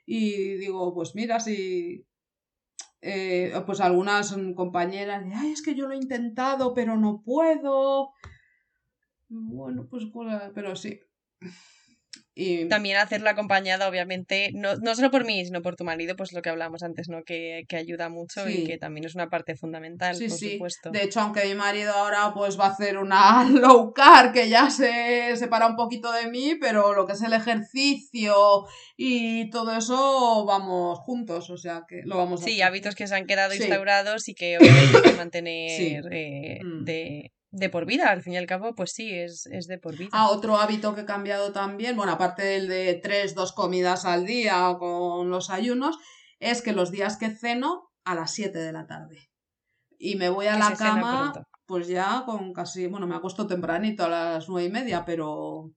Y 0.05 0.55
digo, 0.55 0.93
pues 0.93 1.15
mira, 1.15 1.39
si... 1.39 2.05
Eh, 3.01 3.53
pues 3.65 3.79
algunas 3.79 4.35
compañeras, 4.55 5.23
ay, 5.35 5.51
es 5.51 5.61
que 5.61 5.75
yo 5.75 5.87
lo 5.87 5.93
he 5.93 5.97
intentado, 5.97 6.73
pero 6.73 6.97
no 6.97 7.21
puedo. 7.23 8.09
Bueno, 9.29 9.87
pues, 9.89 10.05
pues 10.11 10.27
pero 10.53 10.75
sí, 10.75 10.99
y... 12.37 12.67
También 12.67 12.97
hacerla 12.97 13.31
acompañada, 13.31 13.87
obviamente, 13.87 14.51
no, 14.53 14.75
no 14.75 14.93
solo 14.93 15.09
por 15.09 15.25
mí, 15.25 15.45
sino 15.45 15.61
por 15.61 15.77
tu 15.77 15.85
marido, 15.85 16.17
pues 16.17 16.33
lo 16.33 16.41
que 16.41 16.49
hablamos 16.49 16.83
antes, 16.83 17.07
¿no? 17.07 17.23
Que, 17.23 17.63
que 17.69 17.77
ayuda 17.77 18.09
mucho 18.09 18.49
y 18.49 18.65
que 18.65 18.77
también 18.77 19.05
es 19.05 19.15
una 19.15 19.29
parte 19.29 19.55
fundamental, 19.55 20.15
sí, 20.15 20.27
por 20.27 20.37
sí. 20.37 20.51
supuesto. 20.53 20.91
De 20.91 21.03
hecho, 21.03 21.21
aunque 21.21 21.45
mi 21.45 21.55
marido 21.55 21.93
ahora 21.93 22.33
pues 22.33 22.59
va 22.59 22.65
a 22.65 22.71
hacer 22.71 22.97
una 22.97 23.43
low 23.49 23.93
carb, 23.93 24.33
que 24.33 24.49
ya 24.49 24.69
se 24.69 25.33
separa 25.37 25.65
un 25.65 25.77
poquito 25.77 26.11
de 26.11 26.29
mí, 26.29 26.55
pero 26.59 26.93
lo 26.93 27.05
que 27.05 27.13
es 27.13 27.21
el 27.21 27.31
ejercicio 27.31 28.65
y 28.97 29.49
todo 29.49 29.71
eso, 29.77 30.45
vamos 30.45 30.99
juntos, 30.99 31.49
o 31.49 31.57
sea 31.57 31.83
que 31.87 32.01
lo 32.03 32.17
vamos 32.17 32.41
a 32.41 32.45
Sí, 32.45 32.61
hábitos 32.61 32.95
que 32.95 33.07
se 33.07 33.15
han 33.15 33.27
quedado 33.27 33.53
instaurados 33.53 34.27
y 34.27 34.35
que 34.35 34.57
obviamente 34.57 34.97
hay 34.97 35.03
que 35.03 35.13
mantener 35.17 36.03
eh, 36.11 36.59
mm. 36.61 36.83
de 36.83 37.31
de 37.55 37.69
por 37.69 37.85
vida, 37.85 38.09
al 38.09 38.21
fin 38.21 38.33
y 38.33 38.37
al 38.37 38.47
cabo, 38.47 38.75
pues 38.75 38.91
sí, 38.91 39.13
es, 39.13 39.45
es 39.47 39.67
de 39.67 39.77
por 39.77 39.95
vida. 39.95 40.09
Ah, 40.11 40.29
otro 40.29 40.57
hábito 40.57 40.93
que 40.93 41.01
he 41.01 41.05
cambiado 41.05 41.53
también, 41.53 41.95
bueno, 41.95 42.11
aparte 42.11 42.43
del 42.43 42.67
de 42.67 42.95
tres, 42.95 43.33
dos 43.33 43.53
comidas 43.53 44.03
al 44.03 44.25
día 44.25 44.75
con 44.77 45.29
los 45.29 45.49
ayunos, 45.49 45.97
es 46.39 46.61
que 46.61 46.73
los 46.73 46.91
días 46.91 47.17
que 47.17 47.29
ceno 47.29 47.93
a 48.03 48.13
las 48.13 48.31
7 48.31 48.57
de 48.59 48.71
la 48.73 48.87
tarde. 48.87 49.29
Y 49.97 50.15
me 50.15 50.27
voy 50.27 50.47
a 50.47 50.57
la 50.57 50.75
cama, 50.75 51.33
pues 51.65 51.87
ya 51.87 52.23
con 52.25 52.53
casi, 52.53 52.87
bueno, 52.87 53.07
me 53.07 53.15
acuesto 53.15 53.47
tempranito 53.47 54.03
a 54.03 54.09
las 54.09 54.49
nueve 54.49 54.67
y 54.67 54.71
media, 54.71 55.05
pero. 55.05 55.71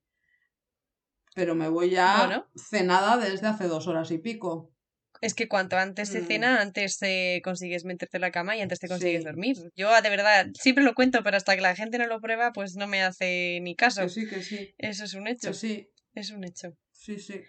Pero 1.34 1.54
me 1.54 1.68
voy 1.68 1.90
ya 1.90 2.46
cenada 2.56 3.16
desde 3.16 3.46
hace 3.46 3.68
dos 3.68 3.86
horas 3.86 4.10
y 4.10 4.18
pico. 4.18 4.72
Es 5.20 5.34
que 5.34 5.48
cuanto 5.48 5.76
antes 5.76 6.08
se 6.08 6.20
mm. 6.22 6.26
cena, 6.26 6.60
antes 6.60 6.98
te 6.98 7.40
consigues 7.42 7.84
meterte 7.84 8.18
en 8.18 8.22
la 8.22 8.30
cama 8.30 8.56
y 8.56 8.60
antes 8.60 8.78
te 8.78 8.88
consigues 8.88 9.24
dormir. 9.24 9.56
Yo, 9.76 9.90
de 10.00 10.10
verdad, 10.10 10.46
siempre 10.54 10.84
lo 10.84 10.94
cuento, 10.94 11.22
pero 11.24 11.36
hasta 11.36 11.56
que 11.56 11.62
la 11.62 11.74
gente 11.74 11.98
no 11.98 12.06
lo 12.06 12.20
prueba, 12.20 12.52
pues 12.52 12.76
no 12.76 12.86
me 12.86 13.02
hace 13.02 13.58
ni 13.62 13.74
caso. 13.74 14.08
sí, 14.08 14.28
que 14.28 14.42
sí. 14.42 14.74
Eso 14.78 15.04
es 15.04 15.14
un 15.14 15.26
hecho. 15.26 15.52
sí. 15.52 15.88
Es 16.14 16.30
un 16.30 16.42
hecho. 16.42 16.76
Sí, 16.92 17.18
sí. 17.18 17.42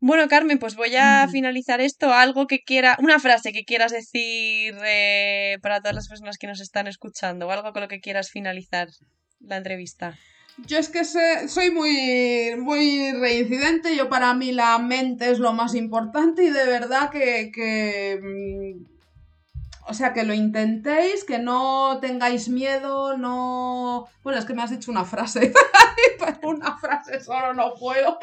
Bueno, 0.00 0.26
Carmen, 0.26 0.58
pues 0.58 0.74
voy 0.74 0.96
a 0.96 1.28
finalizar 1.30 1.80
esto. 1.80 2.12
Algo 2.12 2.48
que 2.48 2.58
quiera, 2.58 2.96
una 2.98 3.20
frase 3.20 3.52
que 3.52 3.64
quieras 3.64 3.92
decir 3.92 4.74
eh, 4.84 5.58
para 5.62 5.78
todas 5.78 5.94
las 5.94 6.08
personas 6.08 6.38
que 6.38 6.48
nos 6.48 6.60
están 6.60 6.88
escuchando, 6.88 7.46
o 7.46 7.50
algo 7.52 7.72
con 7.72 7.82
lo 7.82 7.88
que 7.88 8.00
quieras 8.00 8.30
finalizar 8.30 8.88
la 9.38 9.58
entrevista. 9.58 10.18
Yo 10.58 10.78
es 10.78 10.88
que 10.88 11.04
soy 11.04 11.70
muy, 11.70 12.54
muy 12.58 13.12
reincidente. 13.12 13.96
Yo 13.96 14.08
para 14.08 14.34
mí 14.34 14.52
la 14.52 14.78
mente 14.78 15.30
es 15.30 15.38
lo 15.38 15.52
más 15.52 15.74
importante 15.74 16.44
y 16.44 16.50
de 16.50 16.66
verdad 16.66 17.10
que 17.10 18.20
mm, 18.22 18.92
o 19.84 19.94
sea, 19.94 20.12
que 20.12 20.22
lo 20.22 20.32
intentéis, 20.32 21.24
que 21.24 21.38
no 21.40 21.98
tengáis 22.00 22.48
miedo, 22.48 23.16
no... 23.16 24.06
Bueno, 24.22 24.38
es 24.38 24.44
que 24.44 24.54
me 24.54 24.62
has 24.62 24.70
dicho 24.70 24.92
una 24.92 25.04
frase. 25.04 25.52
una 26.42 26.78
frase 26.78 27.20
solo 27.20 27.52
no 27.52 27.74
puedo. 27.74 28.16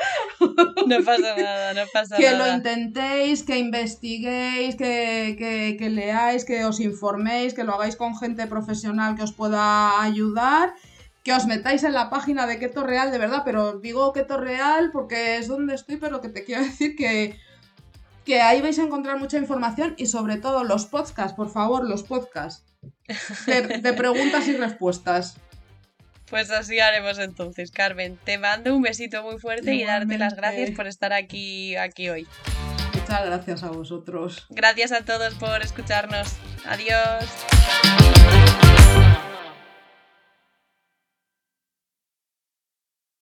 no 0.87 1.03
pasa 1.03 1.35
nada, 1.35 1.73
no 1.73 1.81
pasa 1.91 2.15
que 2.15 2.23
nada. 2.23 2.37
Que 2.37 2.49
lo 2.49 2.55
intentéis, 2.55 3.43
que 3.43 3.57
investiguéis, 3.57 4.77
que, 4.77 5.75
que 5.77 5.89
leáis, 5.89 6.45
que 6.45 6.63
os 6.63 6.79
informéis, 6.79 7.53
que 7.53 7.65
lo 7.65 7.73
hagáis 7.73 7.97
con 7.97 8.17
gente 8.17 8.47
profesional 8.47 9.15
que 9.15 9.23
os 9.23 9.33
pueda 9.33 10.01
ayudar 10.01 10.73
que 11.29 11.35
os 11.35 11.45
metáis 11.45 11.83
en 11.83 11.93
la 11.93 12.09
página 12.09 12.47
de 12.47 12.57
Keto 12.57 12.81
Real, 12.81 13.11
de 13.11 13.19
verdad, 13.19 13.43
pero 13.45 13.73
digo 13.73 14.13
Keto 14.13 14.37
Real 14.37 14.89
porque 14.91 15.37
es 15.37 15.47
donde 15.47 15.75
estoy, 15.75 15.97
pero 15.97 16.21
que 16.21 16.29
te 16.29 16.43
quiero 16.43 16.63
decir 16.71 16.95
que 16.95 17.37
que 18.25 18.41
ahí 18.41 18.61
vais 18.61 18.79
a 18.79 18.81
encontrar 18.81 19.19
mucha 19.19 19.37
información 19.37 19.93
y 19.95 20.07
sobre 20.07 20.37
todo 20.37 20.63
los 20.63 20.87
podcasts, 20.87 21.35
por 21.35 21.51
favor, 21.51 21.87
los 21.87 22.01
podcasts 22.01 22.65
de, 23.45 23.93
preguntas 23.93 24.47
y 24.47 24.57
respuestas. 24.57 25.37
Pues 26.31 26.51
así 26.51 26.79
haremos 26.79 27.17
entonces, 27.17 27.71
Carmen. 27.71 28.19
Te 28.23 28.37
mando 28.37 28.75
un 28.75 28.83
besito 28.83 29.23
muy 29.23 29.39
fuerte 29.39 29.73
y 29.73 29.83
darte 29.83 30.19
las 30.19 30.35
gracias 30.35 30.69
por 30.71 30.85
estar 30.85 31.11
aquí, 31.11 31.75
aquí 31.75 32.07
hoy. 32.09 32.27
Muchas 32.93 33.25
gracias 33.25 33.63
a 33.63 33.71
vosotros. 33.71 34.45
Gracias 34.51 34.91
a 34.91 35.01
todos 35.01 35.33
por 35.33 35.63
escucharnos. 35.63 36.35
Adiós. 36.67 37.25